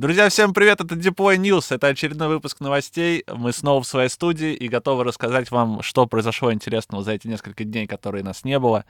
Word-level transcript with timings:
Друзья, 0.00 0.30
всем 0.30 0.54
привет, 0.54 0.80
это 0.80 0.94
Deploy 0.94 1.36
News, 1.36 1.74
это 1.74 1.88
очередной 1.88 2.28
выпуск 2.28 2.60
новостей. 2.60 3.22
Мы 3.28 3.52
снова 3.52 3.82
в 3.82 3.86
своей 3.86 4.08
студии 4.08 4.54
и 4.54 4.66
готовы 4.66 5.04
рассказать 5.04 5.50
вам, 5.50 5.82
что 5.82 6.06
произошло 6.06 6.50
интересного 6.54 7.02
за 7.02 7.12
эти 7.12 7.28
несколько 7.28 7.64
дней, 7.64 7.86
которые 7.86 8.24
нас 8.24 8.42
не 8.42 8.58
было. 8.58 8.86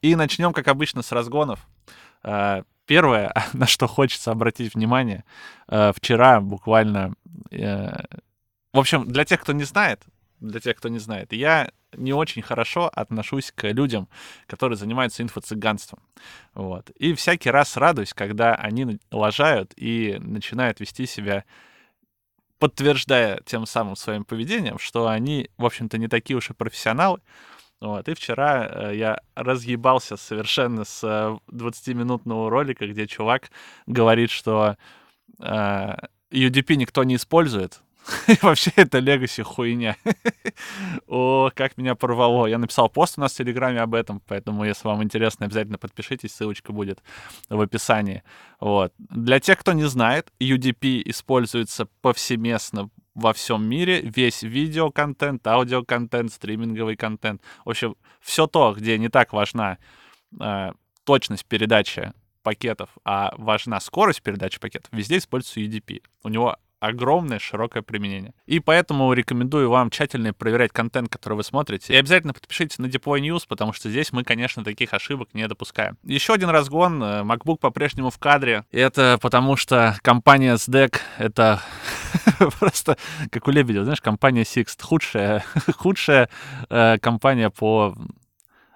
И 0.00 0.16
начнем, 0.16 0.54
как 0.54 0.68
обычно, 0.68 1.02
с 1.02 1.12
разгонов. 1.12 1.60
Э, 2.22 2.62
первое, 2.86 3.34
на 3.52 3.66
что 3.66 3.86
хочется 3.86 4.30
обратить 4.30 4.74
внимание, 4.74 5.24
э, 5.68 5.92
вчера 5.94 6.40
буквально... 6.40 7.12
Э, 7.50 7.98
в 8.72 8.78
общем, 8.78 9.06
для 9.06 9.26
тех, 9.26 9.42
кто 9.42 9.52
не 9.52 9.64
знает, 9.64 10.00
для 10.48 10.60
тех, 10.60 10.76
кто 10.76 10.88
не 10.88 10.98
знает, 10.98 11.32
я 11.32 11.70
не 11.96 12.12
очень 12.12 12.42
хорошо 12.42 12.90
отношусь 12.92 13.52
к 13.52 13.70
людям, 13.70 14.08
которые 14.46 14.76
занимаются 14.76 15.22
инфо-цыганством. 15.22 16.00
Вот. 16.54 16.90
И 16.90 17.14
всякий 17.14 17.50
раз 17.50 17.76
радуюсь, 17.76 18.12
когда 18.12 18.54
они 18.54 18.98
лажают 19.10 19.72
и 19.76 20.18
начинают 20.20 20.80
вести 20.80 21.06
себя 21.06 21.44
подтверждая 22.58 23.40
тем 23.44 23.66
самым 23.66 23.96
своим 23.96 24.24
поведением, 24.24 24.78
что 24.78 25.08
они, 25.08 25.50
в 25.58 25.66
общем-то, 25.66 25.98
не 25.98 26.08
такие 26.08 26.36
уж 26.36 26.50
и 26.50 26.54
профессионалы. 26.54 27.20
Вот. 27.80 28.08
И 28.08 28.14
вчера 28.14 28.66
э, 28.66 28.96
я 28.96 29.20
разъебался 29.34 30.16
совершенно 30.16 30.84
с 30.84 31.04
э, 31.04 31.38
20-минутного 31.52 32.48
ролика, 32.48 32.86
где 32.86 33.06
чувак 33.06 33.50
говорит, 33.86 34.30
что 34.30 34.76
э, 35.40 35.96
UDP 36.30 36.76
никто 36.76 37.04
не 37.04 37.16
использует, 37.16 37.82
вообще 38.42 38.70
это 38.76 38.98
Legacy 38.98 39.42
хуйня. 39.42 39.96
О, 41.06 41.50
как 41.54 41.76
меня 41.76 41.94
порвало. 41.94 42.46
Я 42.46 42.58
написал 42.58 42.88
пост 42.88 43.18
у 43.18 43.20
нас 43.20 43.32
в 43.32 43.36
Телеграме 43.36 43.80
об 43.80 43.94
этом, 43.94 44.20
поэтому, 44.26 44.64
если 44.64 44.86
вам 44.86 45.02
интересно, 45.02 45.46
обязательно 45.46 45.78
подпишитесь, 45.78 46.32
ссылочка 46.32 46.72
будет 46.72 47.02
в 47.48 47.60
описании. 47.60 48.22
Вот. 48.60 48.92
Для 48.98 49.40
тех, 49.40 49.58
кто 49.58 49.72
не 49.72 49.84
знает, 49.84 50.32
UDP 50.40 51.02
используется 51.06 51.86
повсеместно 52.02 52.90
во 53.14 53.32
всем 53.32 53.66
мире. 53.66 54.00
Весь 54.02 54.42
видеоконтент, 54.42 55.46
аудиоконтент, 55.46 56.32
стриминговый 56.32 56.96
контент. 56.96 57.42
В 57.64 57.70
общем, 57.70 57.96
все 58.20 58.46
то, 58.46 58.74
где 58.76 58.98
не 58.98 59.08
так 59.08 59.32
важна 59.32 59.78
э, 60.40 60.72
точность 61.04 61.46
передачи 61.46 62.12
пакетов, 62.42 62.90
а 63.04 63.32
важна 63.38 63.80
скорость 63.80 64.22
передачи 64.22 64.60
пакетов, 64.60 64.90
везде 64.92 65.16
используется 65.16 65.60
UDP. 65.60 66.02
У 66.22 66.28
него 66.28 66.56
огромное, 66.86 67.38
широкое 67.38 67.82
применение. 67.82 68.34
И 68.46 68.60
поэтому 68.60 69.12
рекомендую 69.12 69.70
вам 69.70 69.90
тщательно 69.90 70.32
проверять 70.32 70.72
контент, 70.72 71.08
который 71.08 71.34
вы 71.34 71.44
смотрите. 71.44 71.92
И 71.92 71.96
обязательно 71.96 72.32
подпишитесь 72.32 72.78
на 72.78 72.86
Deploy 72.86 73.20
News, 73.20 73.44
потому 73.48 73.72
что 73.72 73.90
здесь 73.90 74.12
мы, 74.12 74.24
конечно, 74.24 74.64
таких 74.64 74.92
ошибок 74.92 75.30
не 75.32 75.46
допускаем. 75.48 75.96
Еще 76.04 76.34
один 76.34 76.50
разгон. 76.50 77.02
Э, 77.02 77.22
MacBook 77.22 77.58
по-прежнему 77.58 78.10
в 78.10 78.18
кадре. 78.18 78.64
И 78.70 78.78
это 78.78 79.18
потому 79.20 79.56
что 79.56 79.96
компания 80.02 80.54
SDEC— 80.54 80.96
это 81.18 81.60
просто, 82.58 82.96
как 83.30 83.48
у 83.48 83.50
Лебедева, 83.50 83.84
знаешь, 83.84 84.00
компания 84.00 84.42
Sixt— 84.42 84.80
худшая, 84.82 85.44
худшая 85.76 86.28
э, 86.68 86.98
компания 86.98 87.50
по 87.50 87.94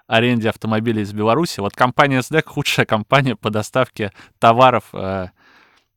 аренде 0.06 0.48
автомобилей 0.48 1.02
из 1.02 1.12
Беларуси. 1.12 1.60
Вот 1.60 1.74
компания 1.74 2.20
СДЭК— 2.20 2.44
худшая 2.46 2.86
компания 2.86 3.36
по 3.36 3.50
доставке 3.50 4.12
товаров 4.38 4.84
э, 4.92 5.28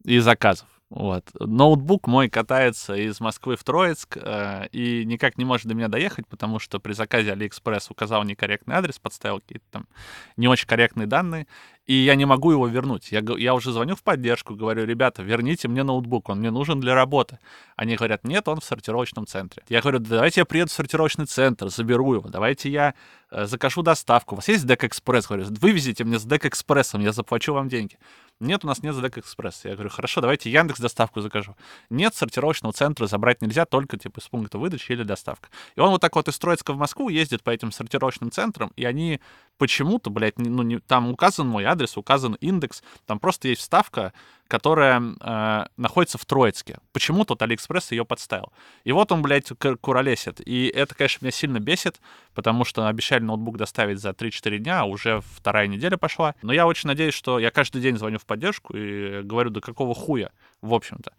и 0.04 0.20
заказов. 0.20 0.67
Вот. 0.92 1.23
Ноутбук 1.39 2.08
мой 2.08 2.28
катается 2.28 2.95
из 2.95 3.22
Москвы 3.22 3.56
в 3.56 3.64
Троицк 3.64 4.17
э, 4.17 4.67
и 4.73 5.06
никак 5.06 5.38
не 5.38 5.45
может 5.45 5.67
до 5.67 5.73
меня 5.73 5.88
доехать, 5.88 6.28
потому 6.28 6.59
что 6.59 6.81
при 6.81 6.92
заказе 6.92 7.31
Алиэкспресс 7.31 7.89
указал 7.89 8.25
некорректный 8.25 8.75
адрес, 8.75 9.00
подставил 9.00 9.39
какие-то 9.39 9.64
там 9.72 9.88
не 10.36 10.50
очень 10.50 10.67
корректные 10.67 11.08
данные, 11.08 11.48
и 11.86 11.94
я 11.94 12.16
не 12.16 12.25
могу 12.25 12.52
его 12.52 12.67
вернуть. 12.67 13.09
Я, 13.09 13.23
я 13.38 13.53
уже 13.53 13.72
звоню 13.72 13.95
в 13.95 14.03
поддержку, 14.03 14.53
говорю, 14.53 14.83
ребята, 14.83 15.23
верните 15.23 15.70
мне 15.70 15.83
ноутбук, 15.83 16.28
он 16.28 16.39
мне 16.39 16.52
нужен 16.52 16.81
для 16.81 16.94
работы. 16.94 17.39
Они 17.78 17.95
говорят, 17.95 18.26
нет, 18.26 18.50
он 18.50 18.59
в 18.59 18.66
сортировочном 18.66 19.26
центре. 19.27 19.64
Я 19.70 19.80
говорю, 19.80 19.99
да 19.99 20.10
давайте 20.10 20.42
я 20.42 20.45
приеду 20.45 20.71
в 20.71 20.73
сортировочный 20.73 21.26
центр, 21.26 21.70
заберу 21.70 22.15
его, 22.15 22.27
давайте 22.27 22.70
я 22.70 22.95
э, 23.32 23.45
закажу 23.45 23.82
доставку. 23.82 24.36
У 24.36 24.39
вас 24.39 24.49
есть 24.49 24.67
Дек 24.67 24.83
Экспресс? 24.83 25.27
Говорю, 25.27 25.45
вывезите 25.52 26.04
мне 26.04 26.20
с 26.20 26.26
Дек 26.26 26.45
Экспрессом, 26.45 26.99
я 26.99 27.14
заплачу 27.14 27.54
вам 27.54 27.70
деньги. 27.70 27.98
Нет, 28.41 28.65
у 28.65 28.67
нас 28.67 28.81
нет 28.81 28.95
Задек 28.95 29.19
Экспресс. 29.19 29.65
Я 29.65 29.75
говорю, 29.75 29.89
хорошо, 29.89 30.19
давайте 30.19 30.52
Яндекс 30.52 30.79
доставку 30.79 31.21
закажу. 31.21 31.55
Нет, 31.91 32.15
сортировочного 32.15 32.73
центра 32.73 33.05
забрать 33.05 33.41
нельзя, 33.41 33.65
только 33.65 33.97
типа 33.97 34.19
с 34.19 34.27
пункта 34.27 34.57
выдачи 34.57 34.91
или 34.91 35.03
доставка. 35.03 35.49
И 35.75 35.79
он 35.79 35.91
вот 35.91 36.02
так 36.02 36.15
вот 36.15 36.27
из 36.27 36.39
Троицка 36.39 36.73
в 36.73 36.77
Москву 36.77 37.09
ездит 37.09 37.43
по 37.43 37.52
этим 37.52 37.71
сортировочным 37.71 38.31
центрам, 38.31 38.71
и 38.75 38.83
они 38.83 39.21
почему-то, 39.61 40.10
блядь, 40.10 40.39
ну, 40.39 40.64
не, 40.64 40.80
там 40.80 41.11
указан 41.11 41.48
мой 41.48 41.66
адрес, 41.66 41.95
указан 41.95 42.33
индекс, 42.42 42.82
там 43.05 43.20
просто 43.20 43.48
есть 43.48 43.61
вставка, 43.61 44.11
которая 44.48 44.99
э, 44.99 45.66
находится 45.77 46.17
в 46.17 46.26
Троицке. 46.26 46.80
Почему 46.94 47.26
тут 47.26 47.44
Алиэкспресс 47.44 47.92
ее 47.92 48.04
подставил? 48.04 48.52
И 48.86 48.92
вот 48.92 49.11
он, 49.11 49.21
блядь, 49.21 49.52
куролесит. 49.80 50.42
И 50.44 50.66
это, 50.66 50.95
конечно, 50.95 51.23
меня 51.23 51.32
сильно 51.32 51.60
бесит, 51.60 52.02
потому 52.33 52.66
что 52.66 52.88
обещали 52.88 53.21
ноутбук 53.21 53.58
доставить 53.58 54.00
за 54.00 54.10
3-4 54.10 54.58
дня, 54.58 54.80
а 54.80 54.86
уже 54.86 55.21
вторая 55.36 55.67
неделя 55.67 55.95
пошла. 55.95 56.33
Но 56.42 56.54
я 56.54 56.66
очень 56.66 56.88
надеюсь, 56.88 57.14
что 57.14 57.38
я 57.38 57.52
каждый 57.52 57.83
день 57.83 57.98
звоню 57.98 58.17
в 58.17 58.26
поддержку 58.26 58.76
и 58.76 59.21
говорю, 59.21 59.52
да 59.52 59.61
какого 59.61 59.94
хуя, 59.94 60.32
в 60.64 60.73
общем-то. 60.73 61.14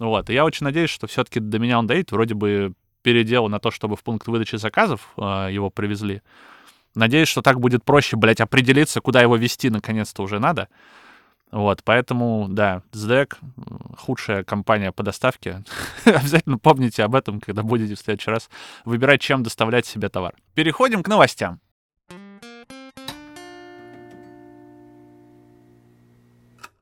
Вот, 0.00 0.30
и 0.30 0.32
я 0.32 0.44
очень 0.44 0.64
надеюсь, 0.64 0.90
что 0.90 1.06
все-таки 1.06 1.38
до 1.38 1.60
меня 1.60 1.78
он 1.78 1.86
доедет, 1.86 2.10
вроде 2.10 2.34
бы 2.34 2.72
переделал 3.02 3.48
на 3.48 3.60
то, 3.60 3.70
чтобы 3.70 3.94
в 3.94 4.02
пункт 4.02 4.26
выдачи 4.26 4.56
заказов 4.56 5.12
э, 5.16 5.50
его 5.52 5.70
привезли. 5.70 6.22
Надеюсь, 6.94 7.28
что 7.28 7.42
так 7.42 7.60
будет 7.60 7.84
проще, 7.84 8.16
блядь, 8.16 8.40
определиться, 8.40 9.00
куда 9.00 9.20
его 9.20 9.36
везти 9.36 9.70
наконец-то 9.70 10.22
уже 10.22 10.38
надо. 10.38 10.68
Вот, 11.50 11.82
поэтому, 11.84 12.46
да, 12.48 12.82
SDEC— 12.92 13.34
худшая 13.96 14.42
компания 14.42 14.90
по 14.90 15.02
доставке. 15.02 15.62
Обязательно 16.04 16.58
помните 16.58 17.04
об 17.04 17.14
этом, 17.14 17.40
когда 17.40 17.62
будете 17.62 17.94
в 17.94 17.98
следующий 18.00 18.30
раз 18.30 18.50
выбирать, 18.84 19.20
чем 19.20 19.42
доставлять 19.42 19.86
себе 19.86 20.08
товар. 20.08 20.34
Переходим 20.54 21.02
к 21.02 21.08
новостям. 21.08 21.60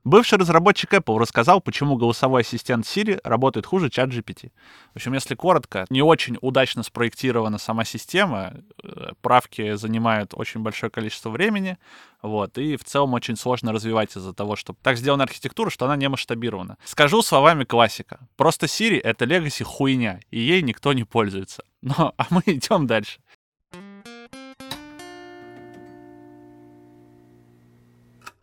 Бывший 0.05 0.37
разработчик 0.37 0.93
Apple 0.93 1.17
рассказал, 1.17 1.61
почему 1.61 1.95
голосовой 1.95 2.41
ассистент 2.41 2.85
Siri 2.85 3.21
работает 3.23 3.65
хуже 3.65 3.89
чат 3.89 4.09
GPT. 4.09 4.51
В 4.93 4.97
общем, 4.97 5.13
если 5.13 5.33
коротко, 5.33 5.85
не 5.89 6.01
очень 6.01 6.37
удачно 6.41 6.83
спроектирована 6.83 7.57
сама 7.57 7.85
система, 7.85 8.53
э, 8.83 9.11
правки 9.21 9.75
занимают 9.75 10.33
очень 10.33 10.59
большое 10.59 10.91
количество 10.91 11.29
времени, 11.29 11.77
вот, 12.21 12.57
и 12.57 12.75
в 12.75 12.83
целом 12.83 13.13
очень 13.13 13.37
сложно 13.37 13.71
развивать 13.71 14.17
из-за 14.17 14.33
того, 14.33 14.57
что 14.57 14.75
так 14.81 14.97
сделана 14.97 15.23
архитектура, 15.23 15.69
что 15.69 15.85
она 15.85 15.95
не 15.95 16.09
масштабирована. 16.09 16.77
Скажу 16.83 17.21
словами 17.21 17.63
классика. 17.63 18.27
Просто 18.35 18.65
Siri— 18.65 18.99
это 19.03 19.23
legacy 19.23 19.63
хуйня, 19.63 20.19
и 20.31 20.39
ей 20.39 20.61
никто 20.63 20.91
не 20.91 21.05
пользуется. 21.05 21.63
Но, 21.81 22.13
а 22.17 22.25
мы 22.29 22.41
идем 22.45 22.87
дальше. 22.87 23.21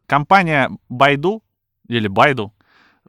Компания 0.07 0.71
Baidu 0.91 1.43
или 1.91 2.09
Байду, 2.09 2.53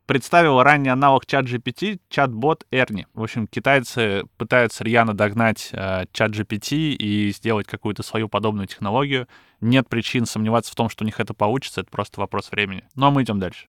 представила 0.06 0.64
ранний 0.64 0.90
аналог 0.90 1.26
чат 1.26 1.46
GPT, 1.46 2.00
чат-бот 2.10 2.66
Эрни. 2.72 3.08
В 3.14 3.24
общем, 3.24 3.48
китайцы 3.48 4.24
пытаются 4.38 4.84
рьяно 4.84 5.14
догнать 5.14 5.70
э, 5.72 6.06
чат 6.12 6.32
GPT 6.32 6.94
и 6.94 7.32
сделать 7.32 7.68
какую-то 7.68 8.04
свою 8.04 8.28
подобную 8.28 8.68
технологию. 8.68 9.28
Нет 9.62 9.88
причин 9.88 10.26
сомневаться 10.26 10.72
в 10.72 10.76
том, 10.76 10.90
что 10.90 11.04
у 11.04 11.06
них 11.06 11.20
это 11.20 11.34
получится, 11.34 11.82
это 11.82 11.92
просто 11.92 12.20
вопрос 12.20 12.52
времени. 12.52 12.84
Ну 12.96 13.06
а 13.06 13.12
мы 13.12 13.24
идем 13.24 13.40
дальше. 13.40 13.68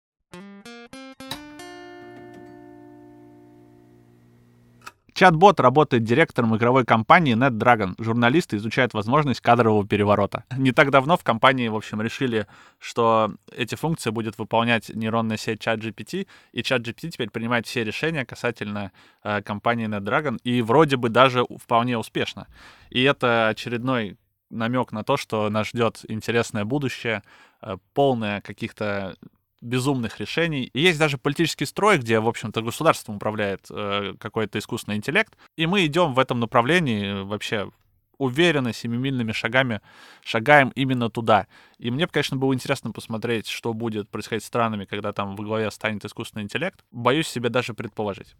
Чат-бот 5.19 5.59
работает 5.59 6.05
директором 6.05 6.55
игровой 6.55 6.85
компании 6.85 7.35
NetDragon. 7.35 7.95
Журналисты 7.97 8.55
изучают 8.55 8.93
возможность 8.93 9.41
кадрового 9.41 9.85
переворота. 9.85 10.45
Не 10.55 10.71
так 10.71 10.91
давно 10.91 11.17
в 11.17 11.25
компании, 11.25 11.67
в 11.67 11.75
общем, 11.75 12.01
решили, 12.01 12.47
что 12.77 13.33
эти 13.53 13.75
функции 13.75 14.11
будет 14.11 14.37
выполнять 14.37 14.87
нейронная 14.87 15.35
сеть 15.35 15.67
ChatGPT, 15.67 16.25
и 16.53 16.61
ChatGPT 16.61 17.09
теперь 17.09 17.31
принимает 17.31 17.67
все 17.67 17.83
решения 17.83 18.23
касательно 18.23 18.93
э, 19.21 19.41
компании 19.41 19.89
NetDragon, 19.89 20.37
и 20.45 20.61
вроде 20.61 20.95
бы 20.95 21.09
даже 21.09 21.45
вполне 21.57 21.97
успешно. 21.97 22.47
И 22.89 23.03
это 23.03 23.49
очередной 23.49 24.15
намек 24.49 24.93
на 24.93 25.03
то, 25.03 25.17
что 25.17 25.49
нас 25.49 25.67
ждет 25.67 25.99
интересное 26.07 26.63
будущее, 26.63 27.23
э, 27.61 27.75
полное 27.93 28.39
каких-то 28.39 29.17
безумных 29.61 30.19
решений. 30.19 30.69
И 30.73 30.81
есть 30.81 30.99
даже 30.99 31.17
политический 31.17 31.65
строй, 31.65 31.97
где, 31.97 32.19
в 32.19 32.27
общем-то, 32.27 32.61
государством 32.61 33.17
управляет 33.17 33.67
э, 33.69 34.13
какой-то 34.19 34.59
искусственный 34.59 34.97
интеллект. 34.97 35.37
И 35.57 35.65
мы 35.65 35.85
идем 35.85 36.13
в 36.13 36.19
этом 36.19 36.39
направлении 36.39 37.23
вообще 37.23 37.69
уверенно, 38.17 38.73
семимильными 38.73 39.31
шагами 39.31 39.81
шагаем 40.23 40.69
именно 40.75 41.09
туда. 41.09 41.47
И 41.79 41.89
мне, 41.89 42.05
конечно, 42.05 42.37
было 42.37 42.53
интересно 42.53 42.91
посмотреть, 42.91 43.47
что 43.47 43.73
будет 43.73 44.09
происходить 44.09 44.43
с 44.43 44.47
странами, 44.47 44.85
когда 44.85 45.13
там 45.13 45.35
во 45.35 45.43
главе 45.43 45.71
станет 45.71 46.05
искусственный 46.05 46.43
интеллект. 46.43 46.83
Боюсь 46.91 47.27
себе 47.27 47.49
даже 47.49 47.73
предположить. 47.73 48.35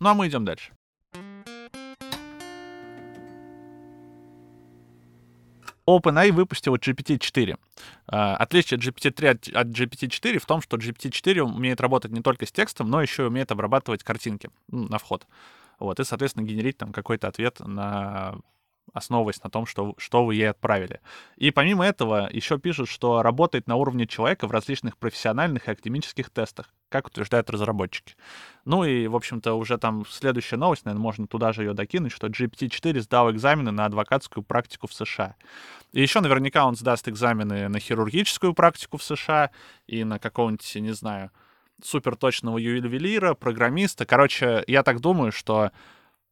Ну 0.00 0.08
а 0.08 0.14
мы 0.14 0.28
идем 0.28 0.44
дальше. 0.44 0.72
OpenAI 5.88 6.32
выпустила 6.32 6.76
GPT-4. 6.76 7.58
А, 8.06 8.36
отличие 8.36 8.78
GPT-3 8.78 9.28
от, 9.28 9.48
от 9.48 9.66
GPT-4 9.68 10.38
в 10.38 10.46
том, 10.46 10.60
что 10.60 10.76
GPT-4 10.76 11.40
умеет 11.40 11.80
работать 11.80 12.12
не 12.12 12.20
только 12.20 12.46
с 12.46 12.52
текстом, 12.52 12.90
но 12.90 13.00
еще 13.00 13.24
и 13.24 13.26
умеет 13.26 13.50
обрабатывать 13.50 14.04
картинки 14.04 14.50
на 14.68 14.98
вход. 14.98 15.26
Вот, 15.78 16.00
и, 16.00 16.04
соответственно, 16.04 16.44
генерить 16.44 16.76
там 16.76 16.92
какой-то 16.92 17.28
ответ 17.28 17.60
на 17.60 18.36
основываясь 18.94 19.42
на 19.42 19.50
том, 19.50 19.66
что, 19.66 19.94
что 19.98 20.24
вы 20.24 20.34
ей 20.34 20.50
отправили. 20.50 21.00
И 21.36 21.50
помимо 21.50 21.84
этого 21.84 22.28
еще 22.32 22.58
пишут, 22.58 22.88
что 22.88 23.22
работает 23.22 23.66
на 23.66 23.76
уровне 23.76 24.06
человека 24.06 24.46
в 24.46 24.50
различных 24.50 24.96
профессиональных 24.96 25.68
и 25.68 25.70
академических 25.72 26.30
тестах, 26.30 26.72
как 26.88 27.06
утверждают 27.08 27.50
разработчики. 27.50 28.14
Ну 28.64 28.84
и, 28.84 29.06
в 29.06 29.16
общем-то, 29.16 29.54
уже 29.54 29.78
там 29.78 30.04
следующая 30.08 30.56
новость, 30.56 30.84
наверное, 30.84 31.02
можно 31.02 31.26
туда 31.26 31.52
же 31.52 31.64
ее 31.64 31.74
докинуть, 31.74 32.12
что 32.12 32.28
GPT-4 32.28 33.00
сдал 33.00 33.30
экзамены 33.30 33.70
на 33.70 33.86
адвокатскую 33.86 34.44
практику 34.44 34.86
в 34.86 34.94
США. 34.94 35.36
И 35.92 36.02
еще 36.02 36.20
наверняка 36.20 36.66
он 36.66 36.76
сдаст 36.76 37.08
экзамены 37.08 37.68
на 37.68 37.80
хирургическую 37.80 38.54
практику 38.54 38.98
в 38.98 39.02
США 39.02 39.50
и 39.86 40.04
на 40.04 40.18
какого-нибудь, 40.18 40.74
не 40.76 40.92
знаю, 40.92 41.30
суперточного 41.82 42.58
ювелира, 42.58 43.34
программиста. 43.34 44.04
Короче, 44.04 44.64
я 44.66 44.82
так 44.82 45.00
думаю, 45.00 45.32
что 45.32 45.70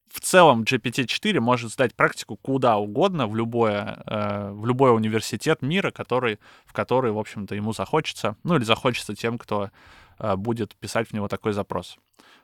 в 0.09 0.21
целом 0.21 0.63
GPT-4 0.63 1.41
может 1.41 1.73
сдать 1.73 1.95
практику 1.95 2.37
куда 2.37 2.77
угодно, 2.77 3.27
в, 3.27 3.37
любое, 3.37 4.03
э, 4.07 4.51
в 4.53 4.67
любой 4.67 4.95
университет 4.95 5.63
мира, 5.63 5.91
который, 5.91 6.39
в 6.65 6.73
который, 6.73 7.13
в 7.13 7.19
общем-то, 7.19 7.55
ему 7.55 7.73
захочется, 7.73 8.37
ну 8.43 8.57
или 8.57 8.65
захочется 8.65 9.15
тем, 9.15 9.39
кто 9.39 9.71
будет 10.19 10.75
писать 10.77 11.09
в 11.09 11.13
него 11.13 11.29
такой 11.29 11.53
запрос. 11.53 11.99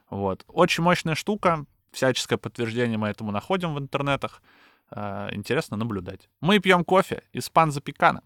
Вот. 0.09 0.43
Очень 0.47 0.83
мощная 0.83 1.15
штука, 1.15 1.65
всяческое 1.91 2.37
подтверждение 2.37 2.97
мы 2.97 3.07
этому 3.07 3.31
находим 3.31 3.73
в 3.73 3.79
интернетах. 3.79 4.41
Э, 4.91 5.29
интересно 5.31 5.77
наблюдать. 5.77 6.29
Мы 6.41 6.59
пьем 6.59 6.83
кофе 6.83 7.23
из 7.31 7.49
панза 7.49 7.81
пекана. 7.81 8.23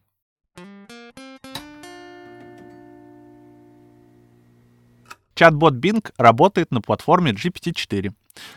Чат-бот 5.38 5.76
Bing 5.76 6.04
работает 6.18 6.72
на 6.72 6.82
платформе 6.82 7.32
GPT-4. 7.32 8.12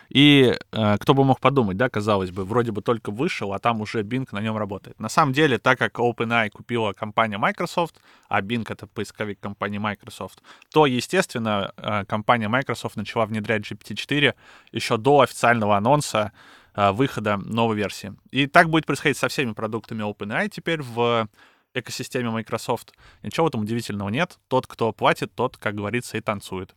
И 0.09 0.59
э, 0.73 0.97
кто 0.99 1.13
бы 1.13 1.25
мог 1.25 1.39
подумать, 1.39 1.77
да, 1.77 1.91
казалось 1.91 2.31
бы, 2.31 2.45
вроде 2.45 2.73
бы 2.73 2.81
только 2.81 3.11
вышел, 3.11 3.53
а 3.53 3.59
там 3.59 3.83
уже 3.83 4.03
Bing 4.03 4.27
на 4.33 4.41
нем 4.41 4.57
работает. 4.57 4.99
На 4.99 5.11
самом 5.11 5.35
деле, 5.35 5.59
так 5.59 5.79
как 5.79 5.99
OpenAI 5.99 6.49
купила 6.49 6.95
компания 6.95 7.37
Microsoft, 7.37 7.97
а 8.31 8.41
Bing— 8.41 8.65
это 8.69 8.87
поисковик 8.87 9.39
компании 9.41 9.77
Microsoft, 9.77 10.43
то, 10.73 10.87
естественно, 10.87 11.73
э, 11.77 12.07
компания 12.07 12.49
Microsoft 12.49 12.97
начала 12.97 13.27
внедрять 13.27 13.71
GPT-4 13.71 14.35
еще 14.73 14.97
до 14.97 15.21
официального 15.21 15.77
анонса 15.77 16.33
э, 16.75 16.93
выхода 16.93 17.37
новой 17.37 17.77
версии. 17.77 18.15
И 18.31 18.47
так 18.47 18.71
будет 18.71 18.87
происходить 18.87 19.19
со 19.19 19.29
всеми 19.29 19.53
продуктами 19.53 20.03
OpenAI 20.03 20.49
теперь 20.49 20.81
в 20.81 21.29
экосистеме 21.75 22.31
Microsoft. 22.31 22.93
Ничего 23.23 23.47
в 23.47 23.49
этом 23.49 23.63
удивительного 23.63 24.09
нет. 24.09 24.39
Тот, 24.49 24.67
кто 24.67 24.93
платит, 24.93 25.35
тот, 25.35 25.57
как 25.57 25.75
говорится, 25.75 26.17
и 26.17 26.21
танцует. 26.21 26.75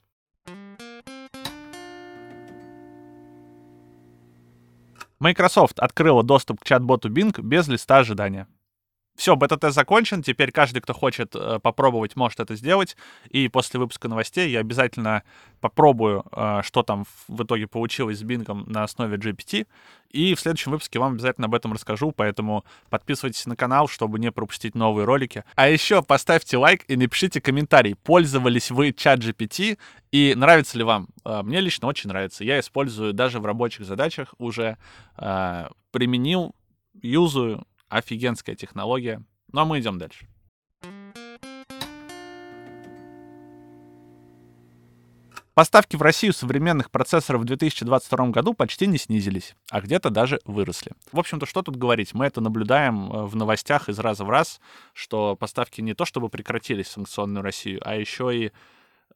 Microsoft 5.20 5.80
открыла 5.80 6.22
доступ 6.22 6.60
к 6.60 6.66
чат-боту 6.66 7.10
Bing 7.10 7.42
без 7.42 7.68
листа 7.70 8.00
ожидания. 8.00 8.48
Все, 9.16 9.36
бета-тест 9.36 9.76
закончен. 9.76 10.24
Теперь 10.24 10.52
каждый, 10.52 10.82
кто 10.82 10.94
хочет 10.94 11.36
э, 11.36 11.60
попробовать, 11.62 12.16
может 12.16 12.40
это 12.40 12.56
сделать. 12.56 12.98
И 13.30 13.48
после 13.48 13.80
выпуска 13.80 14.08
новостей 14.08 14.50
я 14.50 14.60
обязательно 14.60 15.22
попробую, 15.62 16.26
э, 16.32 16.62
что 16.64 16.82
там 16.82 17.06
в 17.28 17.44
итоге 17.44 17.68
получилось 17.68 18.20
с 18.20 18.24
Bing 18.24 18.44
на 18.68 18.84
основе 18.84 19.18
GPT. 19.18 19.68
И 20.10 20.34
в 20.34 20.40
следующем 20.40 20.72
выпуске 20.72 20.98
вам 20.98 21.14
обязательно 21.14 21.46
об 21.46 21.54
этом 21.54 21.74
расскажу. 21.74 22.12
Поэтому 22.12 22.66
подписывайтесь 22.90 23.46
на 23.46 23.56
канал, 23.56 23.88
чтобы 23.88 24.18
не 24.18 24.32
пропустить 24.32 24.74
новые 24.74 25.06
ролики. 25.06 25.44
А 25.56 25.70
еще 25.70 26.02
поставьте 26.02 26.58
лайк 26.58 26.84
и 26.88 26.96
напишите 26.96 27.40
комментарий. 27.40 27.96
Пользовались 27.96 28.72
вы 28.72 28.94
чат 28.94 29.20
GPT 29.20 29.78
и 30.12 30.34
нравится 30.36 30.76
ли 30.76 30.84
вам? 30.84 31.10
Э, 31.24 31.44
мне 31.44 31.60
лично 31.60 31.88
очень 31.88 32.10
нравится. 32.10 32.44
Я 32.44 32.60
использую 32.60 33.14
даже 33.14 33.40
в 33.40 33.46
рабочих 33.46 33.86
задачах 33.86 34.34
уже. 34.40 34.78
Э, 35.18 35.68
применил, 35.92 36.56
юзаю 37.00 37.68
Офигенская 37.94 38.56
технология. 38.56 39.24
Ну 39.52 39.62
а 39.62 39.66
мы 39.66 39.80
идем 39.80 40.00
дальше. 40.00 40.28
Поставки 45.54 45.96
в 45.96 46.02
Россию 46.02 46.34
современных 46.34 46.90
процессоров 46.90 47.42
в 47.42 47.46
2022 47.46 48.30
году 48.30 48.56
почти 48.56 48.88
не 48.88 48.98
снизились, 48.98 49.56
а 49.70 49.82
где-то 49.82 50.10
даже 50.10 50.40
выросли. 50.46 50.94
В 51.12 51.20
общем-то, 51.20 51.46
что 51.46 51.62
тут 51.62 51.76
говорить? 51.76 52.16
Мы 52.16 52.26
это 52.26 52.42
наблюдаем 52.42 53.14
э, 53.14 53.26
в 53.26 53.36
новостях 53.36 53.88
из 53.88 54.00
раза 54.00 54.26
в 54.26 54.32
раз, 54.32 54.60
что 54.94 55.36
поставки 55.36 55.80
не 55.82 55.94
то 55.94 56.06
чтобы 56.06 56.30
прекратились 56.30 56.88
в 56.88 56.92
санкционную 56.92 57.44
Россию, 57.44 57.82
а 57.86 57.96
еще 57.96 58.36
и 58.36 58.52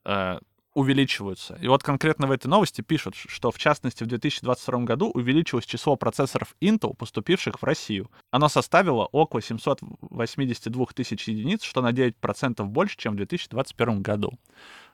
э, 0.05 0.39
увеличиваются. 0.77 1.57
И 1.59 1.67
вот 1.67 1.81
конкретно 1.81 2.27
в 2.27 2.31
этой 2.31 2.45
новости 2.45 2.81
пишут, 2.81 3.15
что 3.15 3.49
в 3.49 3.57
частности 3.57 4.03
в 4.03 4.07
2022 4.07 4.81
году 4.81 5.09
увеличилось 5.09 5.65
число 5.65 5.95
процессоров 5.95 6.55
Intel, 6.61 6.95
поступивших 6.95 7.59
в 7.59 7.63
Россию. 7.63 8.11
Оно 8.29 8.47
составило 8.47 9.05
около 9.05 9.41
782 9.41 10.85
тысяч 10.93 11.27
единиц, 11.27 11.63
что 11.63 11.81
на 11.81 11.91
9% 11.91 12.63
больше, 12.65 12.95
чем 12.95 13.13
в 13.13 13.15
2021 13.15 14.03
году. 14.03 14.37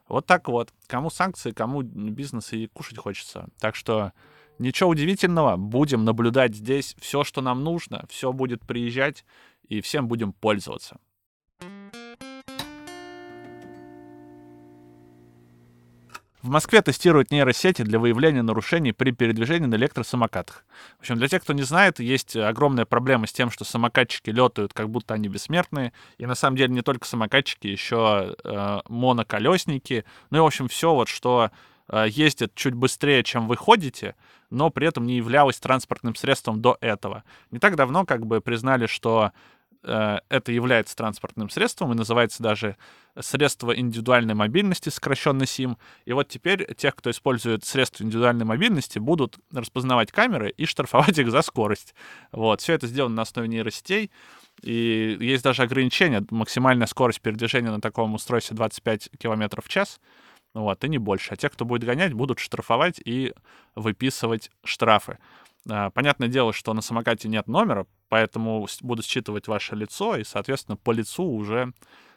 Вот 0.08 0.26
так 0.26 0.48
вот. 0.48 0.70
Кому 0.88 1.10
санкции, 1.10 1.52
кому 1.52 1.82
бизнес 1.82 2.54
и 2.54 2.68
кушать 2.68 3.00
хочется. 3.00 3.50
Так 3.60 3.76
что 3.76 4.14
ничего 4.60 4.90
удивительного, 4.90 5.58
будем 5.58 6.06
наблюдать 6.06 6.56
здесь 6.56 6.96
все, 6.98 7.26
что 7.26 7.42
нам 7.42 7.62
нужно, 7.62 8.06
все 8.10 8.32
будет 8.32 8.62
приезжать, 8.66 9.26
и 9.68 9.82
всем 9.82 10.08
будем 10.08 10.32
пользоваться. 10.32 10.98
В 16.44 16.50
Москве 16.50 16.82
тестируют 16.82 17.32
нейросети 17.32 17.84
для 17.84 18.00
выявления 18.00 18.42
нарушений 18.42 18.92
при 18.92 19.12
передвижении 19.12 19.66
на 19.66 19.76
электросамокатах. 19.76 20.66
В 20.98 21.00
общем, 21.00 21.18
для 21.18 21.30
тех, 21.30 21.42
кто 21.42 21.54
не 21.54 21.64
знает, 21.64 22.02
есть 22.02 22.36
огромная 22.36 22.84
проблема 22.84 23.28
с 23.28 23.32
тем, 23.32 23.50
что 23.50 23.64
самокатчики 23.64 24.30
летают, 24.30 24.74
как 24.74 24.90
будто 24.90 25.14
они 25.14 25.30
бессмертные. 25.30 25.94
И 26.18 26.26
на 26.26 26.36
самом 26.36 26.58
деле 26.58 26.74
не 26.74 26.82
только 26.82 27.08
самокатчики, 27.08 27.68
еще 27.68 28.36
э, 28.44 28.80
моноколесники. 28.90 30.04
Ну 30.32 30.40
и, 30.40 30.42
в 30.42 30.46
общем, 30.46 30.68
все 30.68 30.94
вот, 30.94 31.08
что 31.08 31.50
э, 31.88 32.08
ездит 32.10 32.54
чуть 32.56 32.74
быстрее, 32.74 33.24
чем 33.24 33.48
вы 33.48 33.56
ходите, 33.56 34.16
но 34.50 34.70
при 34.70 34.86
этом 34.86 35.06
не 35.06 35.16
являлось 35.16 35.62
транспортным 35.62 36.14
средством 36.14 36.62
до 36.62 36.78
этого. 36.82 37.24
Не 37.52 37.60
так 37.60 37.78
давно 37.78 38.06
как 38.06 38.26
бы 38.26 38.42
признали, 38.42 38.88
что 38.88 39.32
это 39.84 40.52
является 40.52 40.96
транспортным 40.96 41.50
средством 41.50 41.92
и 41.92 41.96
называется 41.96 42.42
даже 42.42 42.78
средство 43.20 43.78
индивидуальной 43.78 44.34
мобильности, 44.34 44.90
сокращенно 44.90 45.46
СИМ. 45.46 45.78
И 46.06 46.14
вот 46.14 46.30
теперь 46.30 46.74
тех, 46.76 46.96
кто 46.96 47.12
использует 47.12 47.64
средства 47.64 48.04
индивидуальной 48.04 48.46
мобильности, 48.46 49.00
будут 49.00 49.38
распознавать 49.52 50.12
камеры 50.12 50.50
и 50.56 50.66
штрафовать 50.66 51.18
их 51.20 51.30
за 51.30 51.42
скорость. 51.42 51.94
Вот. 52.32 52.62
Все 52.62 52.74
это 52.74 52.88
сделано 52.88 53.16
на 53.16 53.22
основе 53.24 53.48
нейросетей. 53.48 54.10
И 54.62 55.18
есть 55.20 55.44
даже 55.44 55.64
ограничение. 55.64 56.26
Максимальная 56.30 56.88
скорость 56.88 57.22
передвижения 57.22 57.72
на 57.72 57.82
таком 57.82 58.14
устройстве 58.14 58.56
25 58.56 59.10
км 59.20 59.62
в 59.62 59.68
час. 59.68 60.00
Вот, 60.54 60.84
и 60.84 60.90
не 60.90 60.98
больше. 60.98 61.34
А 61.34 61.36
те, 61.36 61.50
кто 61.50 61.66
будет 61.66 61.84
гонять, 61.84 62.14
будут 62.14 62.40
штрафовать 62.40 63.02
и 63.04 63.34
выписывать 63.76 64.52
штрафы. 64.64 65.18
А, 65.70 65.90
понятное 65.90 66.28
дело, 66.28 66.54
что 66.54 66.74
на 66.74 66.82
самокате 66.82 67.28
нет 67.28 67.48
номера, 67.48 67.88
поэтому 68.10 68.68
буду 68.82 69.02
считывать 69.02 69.48
ваше 69.48 69.76
лицо 69.76 70.16
и, 70.16 70.24
соответственно, 70.24 70.78
по 70.78 70.92
лицу 70.92 71.24
уже 71.24 71.74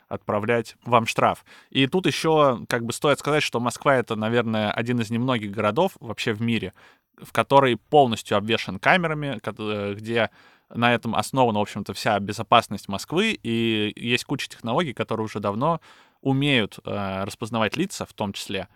отправлять 0.08 0.76
вам 0.84 1.06
штраф. 1.06 1.44
И 1.70 1.86
тут 1.86 2.06
еще 2.06 2.64
как 2.68 2.84
бы 2.84 2.92
стоит 2.92 3.18
сказать, 3.18 3.42
что 3.42 3.60
Москва 3.60 3.96
это, 3.96 4.16
наверное, 4.16 4.70
один 4.70 5.00
из 5.00 5.10
немногих 5.10 5.50
городов 5.50 5.92
вообще 6.00 6.32
в 6.32 6.40
мире, 6.40 6.72
в 7.20 7.32
который 7.32 7.76
полностью 7.76 8.36
обвешен 8.36 8.78
камерами, 8.78 9.40
э, 9.42 9.94
где 9.94 10.30
на 10.68 10.92
этом 10.94 11.14
основана, 11.14 11.58
в 11.60 11.62
общем-то, 11.62 11.92
вся 11.92 12.18
безопасность 12.18 12.88
Москвы, 12.88 13.38
и 13.40 13.92
есть 13.96 14.24
куча 14.24 14.48
технологий, 14.48 14.92
которые 14.92 15.24
уже 15.24 15.40
давно 15.40 15.80
умеют 16.26 16.80
э, 16.84 17.24
распознавать 17.24 17.76
лица, 17.76 18.04
в 18.04 18.12
том 18.12 18.32
числе, 18.32 18.68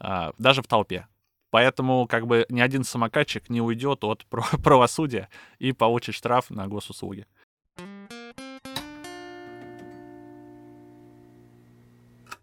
э, 0.00 0.32
даже 0.36 0.60
в 0.60 0.66
толпе. 0.66 1.06
Поэтому 1.50 2.06
как 2.06 2.26
бы 2.26 2.44
ни 2.50 2.60
один 2.60 2.84
самокатчик 2.84 3.48
не 3.48 3.62
уйдет 3.62 4.04
от 4.04 4.26
правосудия 4.62 5.30
и 5.58 5.72
получит 5.72 6.14
штраф 6.14 6.50
на 6.50 6.66
госуслуги. 6.66 7.26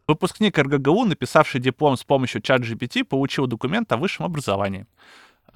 Выпускник 0.08 0.58
РГГУ, 0.58 1.06
написавший 1.06 1.62
диплом 1.62 1.96
с 1.96 2.04
помощью 2.04 2.42
чат 2.42 2.62
GPT, 2.62 3.04
получил 3.04 3.46
документ 3.46 3.92
о 3.92 3.98
высшем 3.98 4.26
образовании. 4.26 4.88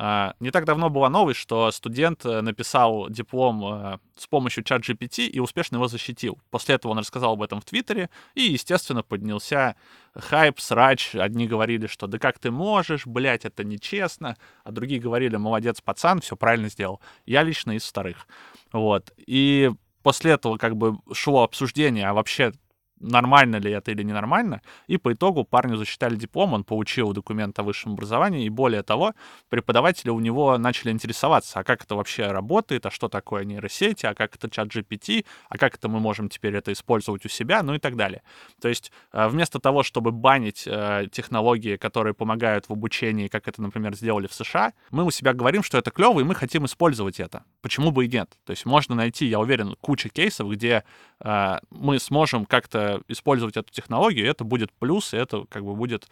А, 0.03 0.33
не 0.39 0.49
так 0.49 0.65
давно 0.65 0.89
была 0.89 1.09
новость, 1.11 1.39
что 1.39 1.69
студент 1.69 2.25
э, 2.25 2.41
написал 2.41 3.07
диплом 3.07 3.63
э, 3.63 3.99
с 4.17 4.25
помощью 4.25 4.63
чат 4.63 4.81
GPT 4.81 5.27
и 5.27 5.39
успешно 5.39 5.75
его 5.75 5.87
защитил. 5.87 6.39
После 6.49 6.73
этого 6.73 6.93
он 6.93 6.97
рассказал 6.97 7.33
об 7.33 7.43
этом 7.43 7.61
в 7.61 7.65
Твиттере, 7.65 8.09
и, 8.33 8.41
естественно, 8.41 9.03
поднялся 9.03 9.75
хайп, 10.15 10.59
срач. 10.59 11.13
Одни 11.13 11.45
говорили, 11.45 11.85
что 11.85 12.07
да 12.07 12.17
как 12.17 12.39
ты 12.39 12.49
можешь, 12.49 13.05
блядь, 13.05 13.45
это 13.45 13.63
нечестно, 13.63 14.37
а 14.63 14.71
другие 14.71 14.99
говорили, 14.99 15.35
молодец, 15.35 15.81
пацан, 15.81 16.19
все 16.21 16.35
правильно 16.35 16.69
сделал. 16.69 16.99
Я 17.27 17.43
лично 17.43 17.73
из 17.73 17.83
вторых. 17.83 18.25
Вот. 18.73 19.13
И 19.17 19.69
после 20.01 20.31
этого 20.31 20.57
как 20.57 20.77
бы 20.77 20.97
шло 21.13 21.43
обсуждение, 21.43 22.07
а 22.07 22.15
вообще 22.15 22.53
нормально 23.01 23.57
ли 23.57 23.71
это 23.71 23.91
или 23.91 24.03
ненормально. 24.03 24.61
И 24.87 24.97
по 24.97 25.13
итогу 25.13 25.43
парню 25.43 25.75
засчитали 25.75 26.15
диплом, 26.15 26.53
он 26.53 26.63
получил 26.63 27.13
документ 27.13 27.57
о 27.59 27.63
высшем 27.63 27.93
образовании, 27.93 28.45
и 28.45 28.49
более 28.49 28.83
того, 28.83 29.13
преподаватели 29.49 30.09
у 30.09 30.19
него 30.19 30.57
начали 30.57 30.91
интересоваться, 30.91 31.59
а 31.59 31.63
как 31.63 31.83
это 31.83 31.95
вообще 31.95 32.27
работает, 32.27 32.85
а 32.85 32.91
что 32.91 33.09
такое 33.09 33.43
нейросети, 33.43 34.05
а 34.05 34.13
как 34.13 34.35
это 34.35 34.49
чат 34.49 34.67
GPT, 34.67 35.25
а 35.49 35.57
как 35.57 35.75
это 35.75 35.89
мы 35.89 35.99
можем 35.99 36.29
теперь 36.29 36.55
это 36.55 36.71
использовать 36.71 37.25
у 37.25 37.29
себя, 37.29 37.63
ну 37.63 37.73
и 37.73 37.79
так 37.79 37.95
далее. 37.95 38.21
То 38.61 38.69
есть 38.69 38.91
э, 39.11 39.27
вместо 39.27 39.59
того, 39.59 39.83
чтобы 39.83 40.11
банить 40.11 40.63
э, 40.67 41.07
технологии, 41.11 41.77
которые 41.77 42.13
помогают 42.13 42.69
в 42.69 42.73
обучении, 42.73 43.27
как 43.27 43.47
это, 43.47 43.61
например, 43.61 43.95
сделали 43.95 44.27
в 44.27 44.33
США, 44.33 44.73
мы 44.91 45.03
у 45.03 45.11
себя 45.11 45.33
говорим, 45.33 45.63
что 45.63 45.77
это 45.77 45.91
клево, 45.91 46.19
и 46.19 46.23
мы 46.23 46.35
хотим 46.35 46.65
использовать 46.65 47.19
это. 47.19 47.43
Почему 47.61 47.91
бы 47.91 48.05
и 48.05 48.09
нет? 48.09 48.37
То 48.45 48.51
есть 48.51 48.65
можно 48.65 48.95
найти, 48.95 49.25
я 49.25 49.39
уверен, 49.39 49.75
кучу 49.81 50.09
кейсов, 50.09 50.49
где 50.49 50.83
э, 51.19 51.57
мы 51.69 51.99
сможем 51.99 52.45
как-то 52.45 52.90
использовать 53.07 53.57
эту 53.57 53.71
технологию, 53.71 54.27
это 54.27 54.43
будет 54.43 54.71
плюс, 54.73 55.13
и 55.13 55.17
это 55.17 55.45
как 55.49 55.63
бы 55.63 55.75
будет 55.75 56.07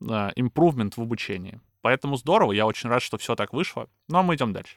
improvement 0.00 0.94
в 0.96 1.00
обучении. 1.00 1.60
Поэтому 1.82 2.16
здорово, 2.16 2.52
я 2.52 2.66
очень 2.66 2.88
рад, 2.88 3.02
что 3.02 3.18
все 3.18 3.34
так 3.34 3.52
вышло. 3.52 3.88
Ну 4.08 4.18
а 4.18 4.22
мы 4.22 4.34
идем 4.34 4.52
дальше. 4.52 4.76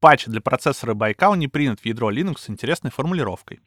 Патч 0.00 0.26
для 0.26 0.42
процессора 0.42 0.94
Baikal 0.94 1.36
не 1.36 1.48
принят 1.48 1.80
в 1.80 1.86
ядро 1.86 2.12
Linux 2.12 2.40
с 2.40 2.50
интересной 2.50 2.90
формулировкой. 2.90 3.60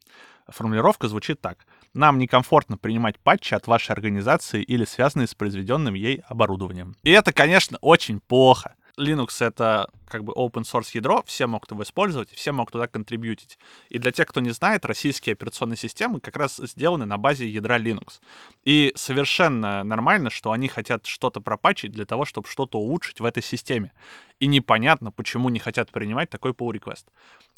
Формулировка 0.48 1.08
звучит 1.08 1.42
так. 1.42 1.66
Нам 1.96 2.20
некомфортно 2.20 2.78
принимать 2.78 3.20
патчи 3.20 3.56
от 3.56 3.66
вашей 3.66 3.94
организации 3.94 4.62
или 4.62 4.86
связанные 4.86 5.26
с 5.26 5.34
произведенным 5.34 5.96
ей 5.96 6.22
оборудованием. 6.28 6.96
И 7.02 7.10
это, 7.10 7.34
конечно, 7.34 7.80
очень 7.82 8.20
плохо. 8.20 8.76
Linux— 8.98 9.30
это 9.46 9.90
как 10.08 10.24
бы 10.24 10.34
open 10.34 10.64
source 10.64 10.90
ядро, 10.94 11.24
все 11.26 11.48
могут 11.48 11.72
его 11.72 11.84
использовать, 11.84 12.32
все 12.32 12.52
могут 12.52 12.74
туда 12.74 12.88
контрибьютить. 12.88 13.60
И 13.90 14.00
для 14.00 14.12
тех, 14.12 14.28
кто 14.28 14.40
не 14.40 14.50
знает, 14.52 14.86
российские 14.86 15.34
операционные 15.34 15.78
системы 15.78 16.20
как 16.20 16.36
раз 16.38 16.58
сделаны 16.58 17.06
на 17.06 17.18
базе 17.18 17.48
ядра 17.48 17.78
Linux. 17.78 18.20
И 18.64 18.92
совершенно 18.96 19.84
нормально, 19.84 20.30
что 20.30 20.52
они 20.52 20.68
хотят 20.68 21.06
что-то 21.06 21.42
пропачить 21.42 21.92
для 21.92 22.06
того, 22.06 22.26
чтобы 22.26 22.48
что-то 22.48 22.80
улучшить 22.80 23.20
в 23.20 23.26
этой 23.26 23.44
системе. 23.44 23.92
И 24.40 24.48
непонятно, 24.48 25.12
почему 25.12 25.50
не 25.50 25.60
хотят 25.60 25.92
принимать 25.92 26.30
такой 26.30 26.52
pull 26.52 26.72
request. 26.72 27.06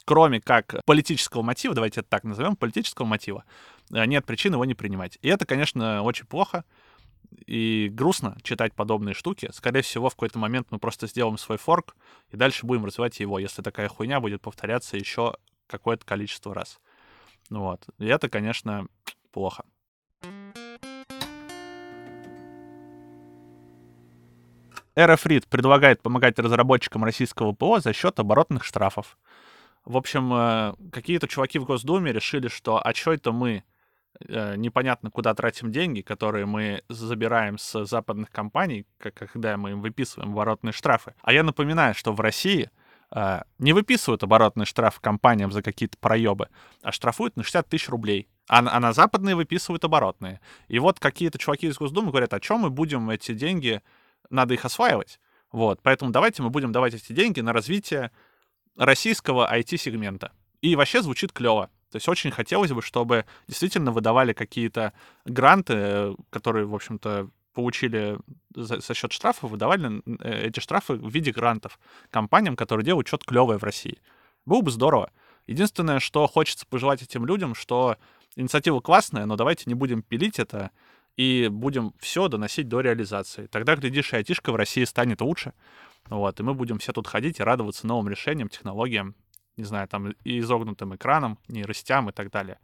Кроме 0.06 0.42
как 0.42 0.82
политического 0.86 1.42
мотива, 1.42 1.76
давайте 1.76 2.02
это 2.02 2.10
так 2.10 2.24
назовем, 2.24 2.56
политического 2.56 3.06
мотива, 3.06 3.44
э, 3.94 4.06
нет 4.06 4.26
причин 4.26 4.54
его 4.54 4.66
не 4.66 4.74
принимать. 4.74 5.18
И 5.22 5.28
это, 5.28 5.46
конечно, 5.46 6.02
очень 6.04 6.26
плохо 6.26 6.64
и 7.46 7.90
грустно 7.92 8.38
читать 8.44 8.74
подобные 8.74 9.14
штуки. 9.14 9.50
Скорее 9.54 9.82
всего, 9.82 10.10
в 10.10 10.16
какой-то 10.16 10.40
момент 10.40 10.68
мы 10.72 10.80
просто 10.80 11.08
сделаем 11.08 11.38
свой 11.38 11.58
форк 11.58 11.96
и 12.30 12.38
дальше 12.38 12.66
будем 12.66 12.86
развивать 12.86 13.20
его, 13.20 13.40
если 13.40 13.62
такая 13.62 13.88
хуйня 13.88 14.20
будет 14.20 14.42
повторяться 14.42 14.98
еще 14.98 15.36
какое-то 15.68 16.06
количество 16.06 16.54
раз. 16.54 16.80
Ну 17.50 17.62
вот. 17.62 17.88
И 17.98 18.06
это, 18.06 18.30
конечно, 18.30 18.88
плохо. 19.32 19.64
Aerofrit 24.96 25.48
предлагает 25.48 26.02
помогать 26.02 26.38
разработчикам 26.40 27.04
российского 27.04 27.54
ПО 27.54 27.80
за 27.80 27.94
счет 27.94 28.20
оборотных 28.20 28.66
штрафов. 28.66 29.18
В 29.86 29.96
общем, 29.96 30.34
э, 30.34 30.74
какие-то 30.92 31.28
чуваки 31.28 31.58
в 31.58 31.66
Госдуме 31.66 32.12
решили, 32.12 32.50
что 32.50 32.86
а 32.86 32.94
что 32.94 33.14
это 33.14 33.32
мы 33.32 33.64
непонятно 34.28 35.12
куда 35.12 35.34
тратим 35.34 35.72
деньги, 35.72 36.02
которые 36.02 36.46
мы 36.46 36.84
забираем 36.90 37.58
с 37.58 37.86
западных 37.86 38.32
компаний, 38.32 38.86
когда 38.98 39.58
мы 39.58 39.72
им 39.72 39.82
выписываем 39.82 40.32
оборотные 40.32 40.74
штрафы. 40.74 41.14
А 41.22 41.32
я 41.32 41.44
напоминаю, 41.44 41.94
что 41.96 42.12
в 42.12 42.20
России 42.20 42.70
э, 43.12 43.42
не 43.60 43.74
выписывают 43.74 44.24
оборотный 44.24 44.66
штраф 44.66 45.00
компаниям 45.00 45.52
за 45.52 45.62
какие-то 45.62 45.98
проебы, 45.98 46.50
а 46.82 46.92
штрафуют 46.92 47.38
на 47.38 47.44
60 47.44 47.70
тысяч 47.70 47.90
рублей. 47.90 48.28
А, 48.50 48.60
а 48.60 48.80
на 48.80 48.94
западные 48.94 49.36
выписывают 49.36 49.86
оборотные. 49.86 50.42
И 50.68 50.80
вот 50.80 51.00
какие-то 51.00 51.38
чуваки 51.38 51.68
из 51.68 51.78
Госдумы 51.78 52.10
говорят, 52.10 52.34
о 52.34 52.40
чем 52.40 52.62
мы 52.62 52.70
будем 52.70 53.10
эти 53.10 53.34
деньги, 53.34 53.82
надо 54.30 54.56
их 54.56 54.66
осваивать. 54.66 55.20
Вот, 55.52 55.82
поэтому 55.82 56.12
давайте 56.12 56.42
мы 56.44 56.50
будем 56.50 56.72
давать 56.72 56.94
эти 56.94 57.14
деньги 57.14 57.42
на 57.42 57.54
развитие 57.54 58.12
российского 58.76 59.52
IT-сегмента. 59.56 60.32
И 60.62 60.76
вообще 60.76 61.02
звучит 61.02 61.32
клево. 61.32 61.70
То 61.92 61.96
есть 61.96 62.08
очень 62.08 62.32
хотелось 62.32 62.72
бы, 62.72 62.82
чтобы 62.82 63.26
действительно 63.48 63.92
выдавали 63.92 64.34
какие-то 64.34 64.94
гранты, 65.26 66.16
которые, 66.30 66.66
в 66.66 66.76
общем-то, 66.76 67.30
получили 67.54 68.18
за, 68.56 68.80
за 68.80 68.94
счет 68.94 69.12
штрафов, 69.12 69.52
выдавали 69.52 70.02
э, 70.22 70.48
эти 70.48 70.60
штрафы 70.60 70.94
в 70.94 71.10
виде 71.10 71.32
грантов 71.32 71.80
компаниям, 72.10 72.56
которые 72.56 72.86
делают 72.86 73.08
что-то 73.08 73.26
клевое 73.26 73.58
в 73.58 73.64
России. 73.64 74.00
Было 74.46 74.62
бы 74.62 74.72
здорово. 74.72 75.12
Единственное, 75.48 76.00
что 76.00 76.28
хочется 76.28 76.66
пожелать 76.68 77.02
этим 77.02 77.26
людям, 77.26 77.56
что 77.56 77.98
инициатива 78.36 78.80
классная, 78.80 79.26
но 79.26 79.36
давайте 79.36 79.64
не 79.66 79.74
будем 79.74 80.04
пилить 80.04 80.40
это 80.40 80.72
и 81.18 81.50
будем 81.52 81.94
все 82.00 82.28
доносить 82.28 82.70
до 82.70 82.82
реализации. 82.82 83.48
Тогда, 83.48 83.76
глядишь, 83.76 84.14
и 84.14 84.18
айтишка 84.18 84.52
в 84.52 84.56
России 84.56 84.84
станет 84.86 85.22
лучше. 85.22 85.54
Вот, 86.08 86.40
и 86.40 86.44
мы 86.44 86.54
будем 86.54 86.80
все 86.80 86.94
тут 86.94 87.08
ходить 87.08 87.40
и 87.40 87.44
радоваться 87.44 87.86
новым 87.88 88.10
решениям, 88.10 88.48
технологиям, 88.48 89.16
не 89.60 89.66
знаю, 89.66 89.88
там 89.88 90.12
и 90.24 90.40
изогнутым 90.40 90.96
экраном, 90.96 91.38
нейростям 91.50 92.10
и 92.10 92.14
так 92.14 92.32
далее. 92.32 92.58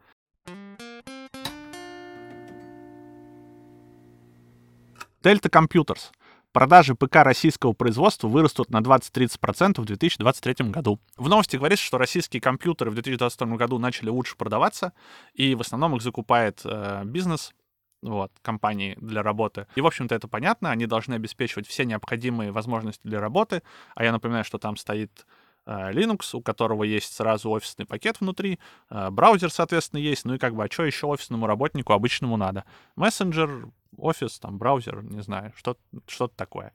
Delta 5.22 5.50
Computers. 5.50 6.12
Продажи 6.54 6.96
ПК 6.96 7.18
российского 7.18 7.74
производства 7.74 8.30
вырастут 8.30 8.70
на 8.70 8.80
20-30% 8.80 9.82
в 9.82 9.86
2023 9.86 10.70
году. 10.70 11.02
В 11.18 11.28
новости 11.28 11.58
говорится, 11.58 11.84
что 11.84 11.98
российские 11.98 12.40
компьютеры 12.40 12.92
в 12.92 12.94
2022 12.94 13.58
году 13.58 13.78
начали 13.78 14.08
лучше 14.08 14.38
продаваться, 14.38 14.94
и 15.34 15.54
в 15.54 15.62
основном 15.62 15.98
их 15.98 16.02
закупает 16.02 16.62
э, 16.64 17.02
бизнес, 17.04 17.54
вот, 18.02 18.32
компании 18.42 18.96
для 19.02 19.22
работы. 19.22 19.68
И, 19.76 19.82
в 19.82 19.88
общем-то, 19.88 20.16
это 20.16 20.30
понятно, 20.30 20.72
они 20.72 20.86
должны 20.86 21.16
обеспечивать 21.16 21.68
все 21.68 21.84
необходимые 21.84 22.52
возможности 22.52 23.02
для 23.04 23.20
работы, 23.20 23.64
а 23.96 24.06
я 24.06 24.14
напоминаю, 24.14 24.46
что 24.46 24.60
там 24.60 24.78
стоит 24.78 25.26
Linux, 25.66 26.30
у 26.34 26.42
которого 26.42 26.84
есть 26.84 27.14
сразу 27.14 27.50
офисный 27.50 27.86
пакет 27.86 28.20
внутри, 28.20 28.60
э, 28.90 29.10
браузер, 29.10 29.50
соответственно, 29.50 30.00
есть, 30.00 30.26
ну 30.26 30.36
и 30.36 30.38
как 30.38 30.56
бы, 30.56 30.64
а 30.64 30.72
что 30.72 30.84
еще 30.84 31.08
офисному 31.08 31.48
работнику 31.48 31.94
обычному 31.94 32.38
надо? 32.38 32.66
Мессенджер, 32.96 33.68
офис, 33.98 34.40
там, 34.40 34.58
браузер, 34.58 35.04
не 35.04 35.22
знаю, 35.22 35.54
что-то 35.56 35.80
что 36.08 36.28
такое. 36.28 36.72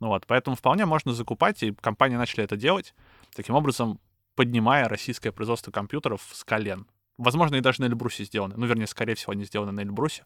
Ну 0.00 0.08
вот, 0.08 0.26
поэтому 0.26 0.56
вполне 0.56 0.86
можно 0.86 1.12
закупать, 1.12 1.62
и 1.62 1.72
компании 1.72 2.16
начали 2.16 2.44
это 2.44 2.56
делать, 2.56 2.94
таким 3.34 3.54
образом 3.54 4.00
поднимая 4.34 4.88
российское 4.88 5.32
производство 5.32 5.70
компьютеров 5.70 6.26
с 6.32 6.44
колен. 6.44 6.86
Возможно, 7.18 7.56
и 7.56 7.60
даже 7.60 7.82
на 7.82 7.86
Эльбрусе 7.86 8.24
сделаны. 8.24 8.54
Ну, 8.56 8.64
вернее, 8.64 8.86
скорее 8.86 9.14
всего, 9.14 9.32
они 9.32 9.44
сделаны 9.44 9.72
на 9.72 9.80
Эльбрусе, 9.80 10.24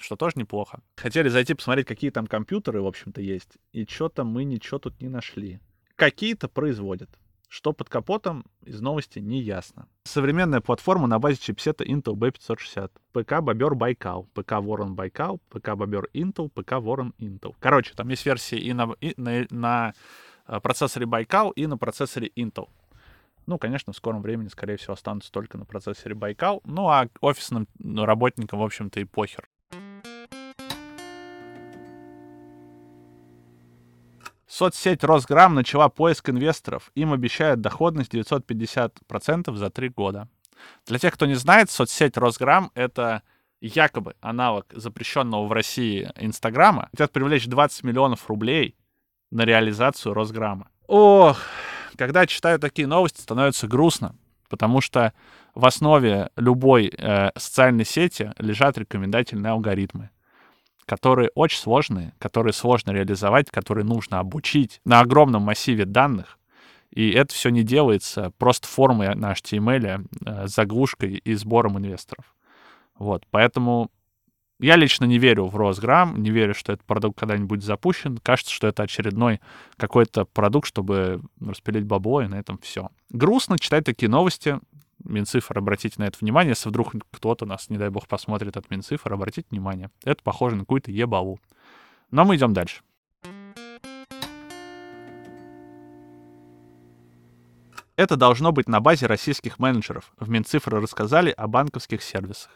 что 0.00 0.16
тоже 0.16 0.34
неплохо. 0.36 0.80
Хотели 0.96 1.28
зайти 1.28 1.54
посмотреть, 1.54 1.86
какие 1.86 2.10
там 2.10 2.26
компьютеры, 2.26 2.82
в 2.82 2.86
общем-то, 2.86 3.20
есть. 3.20 3.58
И 3.72 3.86
что-то 3.86 4.24
мы 4.24 4.42
ничего 4.42 4.80
тут 4.80 5.00
не 5.00 5.08
нашли. 5.08 5.60
Какие-то 5.94 6.48
производят. 6.48 7.10
Что 7.52 7.74
под 7.74 7.90
капотом, 7.90 8.46
из 8.64 8.80
новости 8.80 9.18
не 9.18 9.42
ясно. 9.42 9.86
Современная 10.04 10.62
платформа 10.62 11.06
на 11.06 11.18
базе 11.18 11.36
чипсета 11.36 11.84
Intel 11.84 12.14
B560. 12.14 12.90
ПК 13.12 13.42
Бобер 13.42 13.74
Байкал, 13.74 14.26
ПК 14.32 14.52
Ворон 14.52 14.94
Байкал, 14.94 15.38
ПК 15.50 15.74
Бобер 15.74 16.08
Intel, 16.14 16.48
ПК 16.48 16.80
Ворон 16.80 17.12
Intel. 17.18 17.54
Короче, 17.60 17.92
там 17.92 18.08
есть 18.08 18.24
версии 18.24 18.56
и 18.56 18.72
на, 18.72 18.94
и 19.02 19.12
на, 19.18 19.46
на 19.50 19.92
э, 20.46 20.60
процессоре 20.60 21.04
Байкал, 21.04 21.50
и 21.50 21.66
на 21.66 21.76
процессоре 21.76 22.30
Intel. 22.36 22.70
Ну, 23.44 23.58
конечно, 23.58 23.92
в 23.92 23.96
скором 23.96 24.22
времени, 24.22 24.48
скорее 24.48 24.78
всего, 24.78 24.94
останутся 24.94 25.30
только 25.30 25.58
на 25.58 25.66
процессоре 25.66 26.14
Байкал. 26.14 26.62
Ну, 26.64 26.88
а 26.88 27.10
офисным 27.20 27.68
работникам, 27.84 28.60
в 28.60 28.62
общем-то, 28.62 28.98
и 28.98 29.04
похер. 29.04 29.46
Соцсеть 34.52 35.02
Росграм 35.02 35.54
начала 35.54 35.88
поиск 35.88 36.28
инвесторов. 36.28 36.92
Им 36.94 37.14
обещают 37.14 37.62
доходность 37.62 38.12
950% 38.12 39.54
за 39.56 39.70
три 39.70 39.88
года. 39.88 40.28
Для 40.86 40.98
тех, 40.98 41.14
кто 41.14 41.24
не 41.24 41.36
знает, 41.36 41.70
соцсеть 41.70 42.18
Росграм— 42.18 42.70
это 42.74 43.22
якобы 43.62 44.14
аналог 44.20 44.66
запрещенного 44.70 45.46
в 45.46 45.52
России 45.52 46.12
Инстаграма. 46.16 46.90
Хотят 46.90 47.12
привлечь 47.12 47.46
20 47.46 47.82
миллионов 47.84 48.28
рублей 48.28 48.76
на 49.30 49.46
реализацию 49.46 50.12
Росграма. 50.12 50.68
Ох, 50.86 51.38
когда 51.96 52.26
читаю 52.26 52.58
такие 52.58 52.86
новости, 52.86 53.22
становится 53.22 53.66
грустно, 53.66 54.14
потому 54.50 54.82
что 54.82 55.14
в 55.54 55.64
основе 55.64 56.28
любой 56.36 56.92
э, 56.94 57.30
социальной 57.38 57.86
сети 57.86 58.34
лежат 58.36 58.76
рекомендательные 58.76 59.52
алгоритмы 59.52 60.10
которые 60.86 61.30
очень 61.34 61.58
сложные, 61.58 62.12
которые 62.18 62.52
сложно 62.52 62.90
реализовать, 62.92 63.50
которые 63.50 63.84
нужно 63.84 64.18
обучить 64.18 64.80
на 64.84 65.00
огромном 65.00 65.42
массиве 65.42 65.84
данных. 65.84 66.38
И 66.90 67.10
это 67.10 67.32
все 67.32 67.48
не 67.48 67.62
делается 67.62 68.32
просто 68.38 68.68
формой 68.68 69.14
на 69.14 69.32
HTML, 69.32 70.06
э, 70.26 70.46
заглушкой 70.46 71.14
и 71.14 71.34
сбором 71.34 71.78
инвесторов. 71.78 72.34
Вот, 72.98 73.24
поэтому 73.30 73.90
Я 74.62 74.76
лично 74.76 75.06
не 75.06 75.18
верю 75.18 75.46
в 75.46 75.56
Росграм, 75.56 76.22
не 76.22 76.30
верю, 76.30 76.54
что 76.54 76.72
этот 76.72 76.86
продукт 76.86 77.18
когда-нибудь 77.18 77.64
запущен. 77.64 78.18
Кажется, 78.18 78.52
что 78.54 78.68
это 78.68 78.84
очередной 78.84 79.40
какой-то 79.76 80.24
продукт, 80.24 80.68
чтобы 80.68 81.20
распилить 81.40 81.84
бабло, 81.84 82.22
и 82.22 82.28
на 82.28 82.36
этом 82.36 82.58
все. 82.58 82.88
Грустно 83.10 83.58
читать 83.58 83.84
такие 83.84 84.08
новости. 84.08 84.60
Минцифр, 85.04 85.58
обратите 85.58 85.96
на 85.98 86.04
это 86.04 86.18
внимание. 86.20 86.50
Если 86.50 86.68
вдруг 86.68 86.94
кто-то 87.10 87.46
нас, 87.46 87.70
не 87.70 87.78
дай 87.78 87.90
бог, 87.90 88.08
посмотрит 88.08 88.56
от 88.56 88.70
Минцифр, 88.70 89.12
обратите 89.12 89.46
внимание. 89.50 89.90
Это 90.04 90.22
похоже 90.22 90.56
на 90.56 90.62
какую-то 90.62 90.90
ебалу. 90.90 91.38
Но 92.10 92.24
мы 92.24 92.36
идем 92.36 92.52
дальше. 92.52 92.82
Это 97.96 98.16
должно 98.16 98.52
быть 98.52 98.68
на 98.68 98.80
базе 98.80 99.06
российских 99.06 99.58
менеджеров. 99.58 100.12
В 100.18 100.28
Минцифры 100.28 100.80
рассказали 100.80 101.30
о 101.30 101.46
банковских 101.46 102.02
сервисах. 102.02 102.50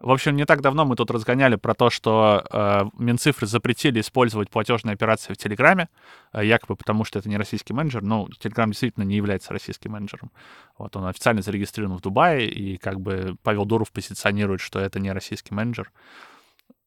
В 0.00 0.12
общем, 0.12 0.36
не 0.36 0.44
так 0.44 0.60
давно 0.60 0.84
мы 0.84 0.94
тут 0.94 1.10
разгоняли 1.10 1.56
про 1.56 1.74
то, 1.74 1.90
что 1.90 2.44
э, 2.52 2.84
Минцифры 2.98 3.48
запретили 3.48 4.00
использовать 4.00 4.48
платежные 4.48 4.94
операции 4.94 5.32
в 5.32 5.36
Телеграме, 5.36 5.88
э, 6.32 6.46
якобы 6.46 6.76
потому, 6.76 7.04
что 7.04 7.18
это 7.18 7.28
не 7.28 7.36
российский 7.36 7.72
менеджер. 7.72 8.02
Ну, 8.02 8.28
Телеграм 8.38 8.70
действительно 8.70 9.02
не 9.02 9.16
является 9.16 9.52
российским 9.52 9.92
менеджером. 9.92 10.30
Вот 10.78 10.94
он 10.94 11.06
официально 11.06 11.42
зарегистрирован 11.42 11.96
в 11.96 12.00
Дубае, 12.00 12.48
и 12.48 12.76
как 12.76 13.00
бы 13.00 13.36
Павел 13.42 13.64
Дуров 13.64 13.90
позиционирует, 13.90 14.60
что 14.60 14.78
это 14.78 15.00
не 15.00 15.10
российский 15.10 15.52
менеджер, 15.52 15.90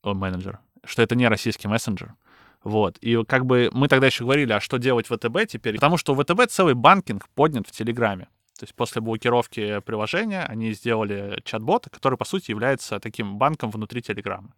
о, 0.03 0.13
менеджер, 0.13 0.59
что 0.85 1.01
это 1.01 1.15
не 1.15 1.27
российский 1.27 1.67
мессенджер. 1.67 2.15
Вот. 2.63 2.97
И 2.99 3.21
как 3.25 3.45
бы 3.45 3.69
мы 3.73 3.89
тогда 3.89 4.07
еще 4.07 4.23
говорили, 4.23 4.53
а 4.53 4.61
что 4.61 4.77
делать 4.77 5.09
в 5.09 5.17
ВТБ 5.17 5.47
теперь? 5.49 5.75
Потому 5.75 5.97
что 5.97 6.13
у 6.13 6.15
ВТБ 6.15 6.49
целый 6.49 6.75
банкинг 6.75 7.27
поднят 7.29 7.67
в 7.67 7.71
Телеграме. 7.71 8.29
То 8.61 8.65
есть 8.65 8.75
после 8.75 9.01
блокировки 9.01 9.79
приложения 9.79 10.43
они 10.43 10.71
сделали 10.73 11.41
чат-бота, 11.43 11.89
который, 11.89 12.15
по 12.15 12.25
сути, 12.25 12.51
является 12.51 12.99
таким 12.99 13.39
банком 13.39 13.71
внутри 13.71 14.03
Телеграма. 14.03 14.53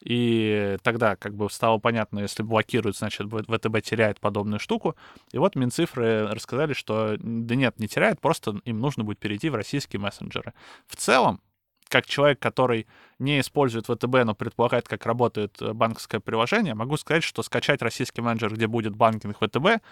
И 0.00 0.76
тогда 0.82 1.14
как 1.14 1.36
бы 1.36 1.48
стало 1.48 1.78
понятно, 1.78 2.18
если 2.18 2.42
блокируют, 2.42 2.96
значит, 2.96 3.28
ВТБ 3.28 3.82
теряет 3.82 4.18
подобную 4.18 4.58
штуку. 4.58 4.96
И 5.30 5.38
вот 5.38 5.54
Минцифры 5.54 6.26
рассказали, 6.26 6.72
что 6.72 7.14
да 7.20 7.54
нет, 7.54 7.78
не 7.78 7.86
теряет, 7.86 8.20
просто 8.20 8.60
им 8.64 8.80
нужно 8.80 9.04
будет 9.04 9.20
перейти 9.20 9.48
в 9.48 9.54
российские 9.54 10.00
мессенджеры. 10.00 10.52
В 10.88 10.96
целом, 10.96 11.40
как 11.88 12.06
человек, 12.06 12.40
который 12.40 12.88
не 13.20 13.38
использует 13.38 13.86
ВТБ, 13.86 14.24
но 14.24 14.34
предполагает, 14.34 14.88
как 14.88 15.06
работает 15.06 15.56
банковское 15.60 16.20
приложение, 16.20 16.74
могу 16.74 16.96
сказать, 16.96 17.22
что 17.22 17.44
скачать 17.44 17.80
российский 17.80 18.22
менеджер, 18.22 18.52
где 18.52 18.66
будет 18.66 18.96
банкинг 18.96 19.36
ВТБ, 19.36 19.84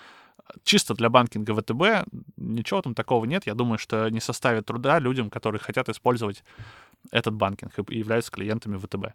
чисто 0.63 0.95
для 0.95 1.09
банкинга 1.09 1.55
ВТБ 1.55 2.09
ничего 2.37 2.83
там 2.83 2.95
такого 2.95 3.25
нет. 3.25 3.47
Я 3.47 3.55
думаю, 3.55 3.79
что 3.79 4.09
не 4.09 4.21
составит 4.21 4.67
труда 4.67 4.99
людям, 4.99 5.31
которые 5.31 5.61
хотят 5.61 5.89
использовать 5.89 6.45
этот 7.11 7.35
банкинг 7.35 7.73
и 7.91 7.99
являются 7.99 8.31
клиентами 8.31 8.77
ВТБ. 8.77 9.15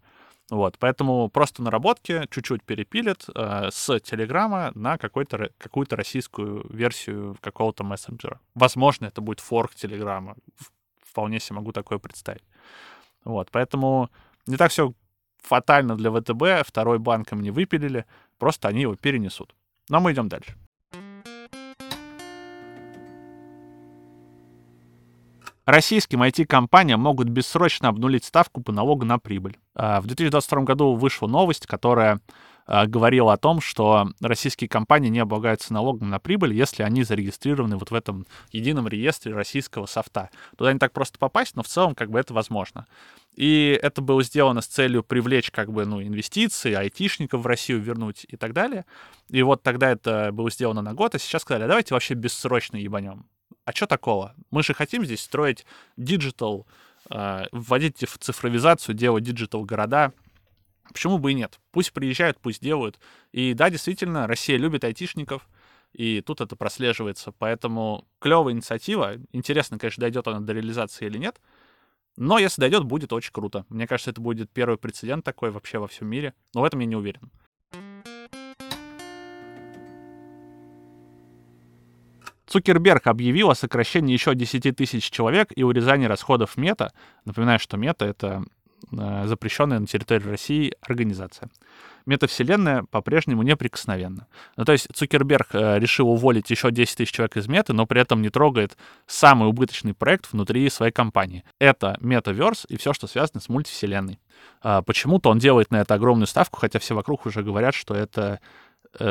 Вот, 0.49 0.77
поэтому 0.79 1.29
просто 1.29 1.61
наработки 1.61 2.25
чуть-чуть 2.31 2.63
перепилят 2.63 3.27
э, 3.35 3.69
с 3.71 3.99
Телеграма 3.99 4.71
на 4.73 4.97
какой-то, 4.97 5.51
какую-то 5.59 5.95
российскую 5.95 6.65
версию 6.69 7.37
какого-то 7.39 7.83
мессенджера. 7.83 8.39
Возможно, 8.55 9.05
это 9.05 9.21
будет 9.21 9.41
форк 9.41 9.75
Телеграма. 9.75 10.35
Вполне 11.03 11.39
себе 11.39 11.57
могу 11.57 11.71
такое 11.71 11.99
представить. 11.99 12.43
Вот, 13.23 13.49
поэтому 13.51 14.09
не 14.47 14.57
так 14.57 14.71
все 14.71 14.93
фатально 15.37 15.95
для 15.95 16.11
ВТБ. 16.11 16.67
Второй 16.67 16.97
банк 16.97 17.31
им 17.31 17.41
не 17.41 17.51
выпилили, 17.51 18.05
просто 18.39 18.67
они 18.67 18.81
его 18.81 18.95
перенесут. 18.95 19.53
Но 19.87 19.99
мы 19.99 20.13
идем 20.13 20.29
дальше. 20.29 20.55
Российским 25.69 26.23
IT-компаниям 26.23 26.99
могут 26.99 27.29
бессрочно 27.29 27.89
обнулить 27.89 28.25
ставку 28.25 28.59
по 28.59 28.71
налогу 28.71 29.05
на 29.05 29.19
прибыль. 29.19 29.59
А, 29.75 30.01
в 30.01 30.07
2022 30.07 30.63
году 30.63 30.95
вышла 30.95 31.27
новость, 31.27 31.67
которая 31.67 32.21
а, 32.65 32.87
говорила 32.87 33.33
о 33.33 33.37
том, 33.37 33.61
что 33.61 34.09
российские 34.19 34.67
компании 34.67 35.09
не 35.09 35.19
облагаются 35.19 35.71
налогом 35.71 36.09
на 36.09 36.17
прибыль, 36.17 36.55
если 36.55 36.81
они 36.81 37.03
зарегистрированы 37.03 37.77
вот 37.77 37.91
в 37.91 37.93
этом 37.93 38.25
едином 38.51 38.87
реестре 38.87 39.35
российского 39.35 39.85
софта. 39.85 40.31
Туда 40.57 40.73
не 40.73 40.79
так 40.79 40.91
просто 40.91 41.19
попасть, 41.19 41.55
но 41.55 41.61
в 41.61 41.67
целом 41.67 41.93
как 41.93 42.09
бы 42.09 42.19
это 42.19 42.33
возможно. 42.33 42.87
И 43.35 43.79
это 43.79 44.01
было 44.01 44.23
сделано 44.23 44.61
с 44.61 44.65
целью 44.65 45.03
привлечь 45.03 45.51
как 45.51 45.71
бы 45.71 45.85
ну, 45.85 46.01
инвестиции, 46.01 46.73
айтишников 46.73 47.41
в 47.41 47.45
Россию 47.45 47.79
вернуть 47.79 48.25
и 48.27 48.37
так 48.37 48.53
далее. 48.53 48.85
И 49.29 49.43
вот 49.43 49.61
тогда 49.61 49.91
это 49.91 50.31
было 50.33 50.49
сделано 50.49 50.81
на 50.81 50.95
год, 50.95 51.13
а 51.13 51.19
сейчас 51.19 51.43
сказали, 51.43 51.65
«А 51.65 51.67
давайте 51.67 51.93
вообще 51.93 52.15
бессрочно 52.15 52.75
ебанем 52.77 53.27
а 53.69 53.71
что 53.71 53.85
такого? 53.85 54.33
Мы 54.49 54.63
же 54.63 54.73
хотим 54.73 55.05
здесь 55.05 55.21
строить 55.21 55.63
digital, 55.95 56.65
э, 57.11 57.43
вводить 57.51 58.03
в 58.03 58.17
цифровизацию, 58.17 58.95
делать 58.95 59.23
digital 59.23 59.63
города. 59.63 60.11
Почему 60.91 61.19
бы 61.19 61.31
и 61.31 61.35
нет? 61.35 61.59
Пусть 61.71 61.93
приезжают, 61.93 62.39
пусть 62.39 62.63
делают. 62.63 62.99
И 63.31 63.53
да, 63.53 63.69
действительно, 63.69 64.25
Россия 64.25 64.57
любит 64.57 64.83
айтишников, 64.83 65.47
и 65.93 66.21
тут 66.21 66.41
это 66.41 66.55
прослеживается. 66.55 67.31
Поэтому 67.31 68.07
клевая 68.17 68.55
инициатива. 68.55 69.17
Интересно, 69.33 69.77
конечно, 69.77 70.01
дойдет 70.01 70.27
она 70.27 70.39
до 70.39 70.53
реализации 70.53 71.05
или 71.05 71.19
нет. 71.19 71.39
Но 72.17 72.39
если 72.39 72.61
дойдет, 72.61 72.85
будет 72.85 73.13
очень 73.13 73.31
круто. 73.31 73.67
Мне 73.69 73.85
кажется, 73.85 74.09
это 74.09 74.19
будет 74.19 74.49
первый 74.49 74.79
прецедент 74.79 75.23
такой 75.23 75.51
вообще 75.51 75.77
во 75.77 75.87
всем 75.87 76.07
мире. 76.07 76.33
Но 76.55 76.61
в 76.61 76.63
этом 76.63 76.79
я 76.79 76.87
не 76.87 76.95
уверен. 76.95 77.29
Цукерберг 82.49 83.07
объявил 83.07 83.51
о 83.51 83.55
сокращении 83.55 84.13
еще 84.13 84.33
10 84.33 84.75
тысяч 84.75 85.09
человек 85.09 85.51
и 85.55 85.63
урезании 85.63 86.07
расходов 86.07 86.57
мета. 86.57 86.91
Напоминаю, 87.25 87.59
что 87.59 87.77
мета— 87.77 88.05
это 88.07 88.43
э, 88.91 89.27
запрещенная 89.27 89.79
на 89.79 89.85
территории 89.85 90.27
России 90.27 90.73
организация. 90.81 91.49
Метавселенная 92.07 92.85
по-прежнему 92.89 93.43
неприкосновенна. 93.43 94.25
Ну, 94.57 94.65
то 94.65 94.71
есть 94.71 94.87
Цукерберг 94.91 95.49
э, 95.53 95.77
решил 95.77 96.09
уволить 96.09 96.49
еще 96.49 96.71
10 96.71 96.97
тысяч 96.97 97.11
человек 97.11 97.37
из 97.37 97.47
меты, 97.47 97.73
но 97.73 97.85
при 97.85 98.01
этом 98.01 98.23
не 98.23 98.29
трогает 98.29 98.77
самый 99.05 99.47
убыточный 99.47 99.93
проект 99.93 100.31
внутри 100.31 100.67
своей 100.71 100.91
компании. 100.91 101.43
Это 101.59 101.97
метаверс 102.01 102.65
и 102.67 102.77
все, 102.77 102.93
что 102.93 103.05
связано 103.05 103.41
с 103.41 103.49
мультивселенной. 103.49 104.19
Э, 104.63 104.81
почему-то 104.83 105.29
он 105.29 105.37
делает 105.37 105.69
на 105.69 105.81
это 105.81 105.93
огромную 105.93 106.25
ставку, 106.25 106.59
хотя 106.59 106.79
все 106.79 106.95
вокруг 106.95 107.27
уже 107.27 107.43
говорят, 107.43 107.75
что 107.75 107.93
это 107.93 108.39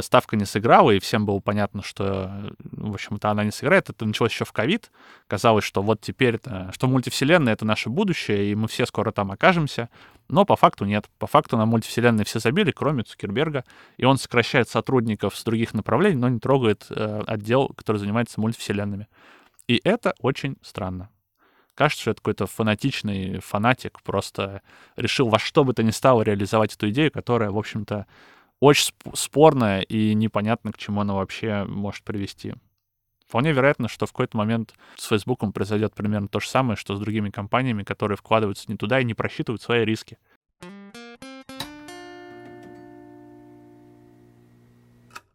ставка 0.01 0.37
не 0.37 0.45
сыграла, 0.45 0.91
и 0.91 0.99
всем 0.99 1.25
было 1.25 1.39
понятно, 1.41 1.83
что, 1.83 2.51
в 2.61 2.95
общем-то, 2.95 3.31
она 3.31 3.45
не 3.45 3.51
сыграет. 3.51 3.91
Это 3.91 4.05
началось 4.05 4.33
еще 4.33 4.45
в 4.45 4.53
ковид. 4.53 4.91
Казалось, 5.27 5.65
что 5.65 5.83
вот 5.83 6.01
теперь, 6.01 6.41
что 6.73 6.89
мультивселенная— 6.89 7.53
это 7.55 7.65
наше 7.65 7.89
будущее, 7.89 8.51
и 8.51 8.55
мы 8.55 8.69
все 8.69 8.87
скоро 8.87 9.13
там 9.13 9.31
окажемся. 9.31 9.89
Но 10.29 10.45
по 10.45 10.57
факту 10.57 10.85
нет. 10.85 11.09
По 11.19 11.27
факту 11.27 11.57
на 11.57 11.65
мультивселенной 11.65 12.25
все 12.25 12.39
забили, 12.39 12.71
кроме 12.71 13.03
Цукерберга. 13.03 13.65
И 13.97 14.05
он 14.05 14.19
сокращает 14.19 14.69
сотрудников 14.69 15.37
с 15.37 15.45
других 15.45 15.73
направлений, 15.75 16.17
но 16.17 16.29
не 16.29 16.39
трогает 16.39 16.87
э, 16.91 17.23
отдел, 17.27 17.69
который 17.69 17.99
занимается 17.99 18.41
мультивселенными. 18.41 19.09
И 19.69 19.81
это 19.85 20.15
очень 20.21 20.57
странно. 20.63 21.09
Кажется, 21.75 22.03
что 22.03 22.11
это 22.11 22.21
какой-то 22.21 22.47
фанатичный 22.47 23.39
фанатик 23.39 24.03
просто 24.03 24.63
решил 24.97 25.29
во 25.29 25.39
что 25.39 25.63
бы 25.63 25.73
то 25.75 25.85
ни 25.85 25.93
стало 25.93 26.23
реализовать 26.23 26.75
эту 26.75 26.91
идею, 26.91 27.13
которая, 27.13 27.51
в 27.51 27.57
общем-то, 27.57 28.07
очень 28.61 28.93
спорная 29.15 29.83
и 29.83 30.15
непонятно, 30.15 30.73
к 30.73 30.79
чему 30.79 31.01
она 31.01 31.15
вообще 31.15 31.65
может 31.65 32.05
привести. 32.05 32.55
Вполне 33.27 33.53
вероятно, 33.53 33.89
что 33.89 34.07
в 34.07 34.13
какой-то 34.13 34.39
момент 34.39 34.75
с 34.97 35.07
Фейсбуком 35.09 35.53
произойдет 35.53 35.95
примерно 35.95 36.29
то 36.29 36.41
же 36.41 36.49
самое, 36.49 36.77
что 36.77 36.97
с 36.97 37.01
другими 37.01 37.31
компаниями, 37.31 37.83
которые 37.83 38.17
вкладываются 38.17 38.65
не 38.69 38.77
туда 38.77 39.01
и 39.01 39.05
не 39.05 39.15
просчитывают 39.15 39.61
свои 39.61 39.85
риски. 39.85 40.19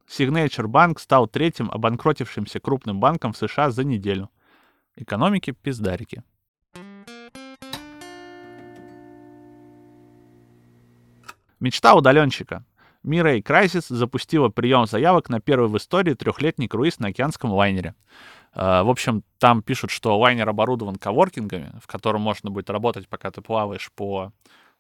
Signature 0.08 0.68
Bank 0.68 1.00
стал 1.00 1.28
третьим 1.28 1.72
обанкротившимся 1.72 2.60
крупным 2.60 3.00
банком 3.00 3.34
в 3.34 3.38
США 3.38 3.72
за 3.72 3.84
неделю. 3.84 4.30
Экономики 4.96 5.52
пиздарики. 5.52 6.24
Мечта 11.60 11.96
удаленщика. 11.96 12.66
Mirai 13.04 13.42
Crisis 13.42 13.86
запустила 13.90 14.50
прием 14.50 14.86
заявок 14.86 15.30
на 15.30 15.40
первый 15.40 15.70
в 15.70 15.78
истории 15.78 16.14
трехлетний 16.14 16.68
круиз 16.68 17.00
на 17.00 17.10
океанском 17.10 17.52
лайнере. 17.52 17.96
А, 18.54 18.84
в 18.84 18.90
общем, 18.90 19.24
там 19.40 19.62
пишут, 19.62 19.92
что 19.92 20.18
лайнер 20.18 20.48
оборудован 20.48 20.96
коворкингами, 20.96 21.74
в 21.82 21.88
котором 21.88 22.22
можно 22.22 22.50
будет 22.50 22.70
работать, 22.70 23.08
пока 23.08 23.32
ты 23.32 23.42
плаваешь 23.42 23.92
по, 23.94 24.32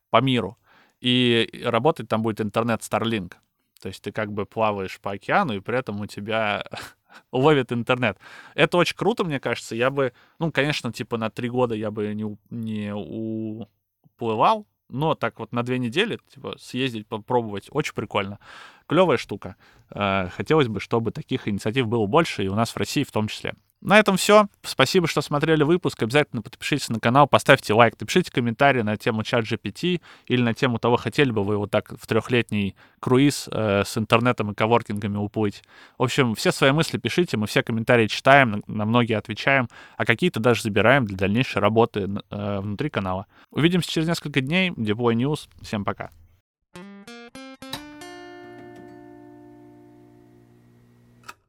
по 0.10 0.22
миру. 0.22 0.58
И 1.02 1.62
работать 1.66 2.08
там 2.08 2.22
будет 2.22 2.40
интернет 2.40 2.82
Starlink. 2.82 3.34
То 3.82 3.90
есть 3.90 4.02
ты 4.02 4.14
как 4.14 4.32
бы 4.32 4.46
плаваешь 4.46 5.00
по 5.02 5.12
океану, 5.12 5.54
и 5.54 5.60
при 5.60 5.78
этом 5.78 6.00
у 6.00 6.06
тебя 6.06 6.66
ловит 7.34 7.74
интернет. 7.74 8.18
Это 8.56 8.78
очень 8.78 8.96
круто, 8.96 9.26
мне 9.26 9.42
кажется. 9.42 9.76
Я 9.76 9.90
бы, 9.90 10.14
ну, 10.40 10.52
конечно, 10.52 10.94
типа 10.94 11.18
на 11.18 11.30
три 11.30 11.50
года 11.50 11.76
я 11.76 11.92
бы 11.92 12.14
не, 12.14 12.38
не 12.50 12.96
уплывал, 12.96 14.66
но 14.94 15.16
так 15.16 15.40
вот 15.40 15.52
на 15.52 15.64
две 15.64 15.80
недели, 15.80 16.20
типа, 16.30 16.56
съездить, 16.60 17.08
попробовать, 17.08 17.68
очень 17.72 17.94
прикольно. 17.94 18.40
Клевая 18.88 19.18
штука. 19.18 19.56
Э, 19.90 20.30
хотелось 20.30 20.68
бы, 20.68 20.80
чтобы 20.80 21.12
таких 21.12 21.48
инициатив 21.48 21.88
было 21.88 22.06
больше, 22.06 22.44
и 22.44 22.48
у 22.48 22.56
нас 22.56 22.72
в 22.72 22.78
России 22.78 23.04
в 23.04 23.12
том 23.12 23.28
числе. 23.28 23.56
На 23.84 24.00
этом 24.00 24.16
все. 24.16 24.48
Спасибо, 24.62 25.08
что 25.10 25.22
смотрели 25.22 25.64
выпуск. 25.64 26.02
Обязательно 26.02 26.42
подпишитесь 26.42 26.88
на 26.88 27.02
канал, 27.02 27.28
поставьте 27.28 27.74
лайк, 27.74 27.96
напишите 28.00 28.32
комментарии 28.32 28.82
на 28.82 28.96
тему 28.96 29.24
чат 29.24 29.44
GPT 29.44 30.02
или 30.28 30.42
на 30.42 30.54
тему 30.54 30.80
того, 30.80 30.96
хотели 30.96 31.32
бы 31.32 31.44
вы 31.44 31.58
вот 31.58 31.70
так 31.70 31.92
в 32.00 32.08
трехлетний 32.08 32.78
круиз 33.02 33.50
э, 33.52 33.84
с 33.86 33.98
интернетом 33.98 34.52
и 34.52 34.56
коворкингами 34.56 35.18
уплыть. 35.18 35.64
В 35.98 36.04
общем, 36.04 36.34
все 36.34 36.54
свои 36.54 36.72
мысли 36.72 36.98
пишите, 36.98 37.36
мы 37.36 37.46
все 37.46 37.62
комментарии 37.62 38.08
читаем, 38.08 38.64
на, 38.68 38.86
многие 38.86 39.18
отвечаем, 39.18 39.68
а 39.98 40.06
какие-то 40.06 40.40
даже 40.40 40.62
забираем 40.62 41.06
для 41.06 41.18
дальнейшей 41.18 41.62
работы 41.62 42.10
э, 42.30 42.60
внутри 42.62 42.90
канала. 42.90 43.26
Увидимся 43.52 43.92
через 43.92 44.08
несколько 44.08 44.40
дней. 44.40 44.70
Deploy 44.70 45.14
News. 45.16 45.50
Всем 45.62 45.84
пока. 45.84 46.10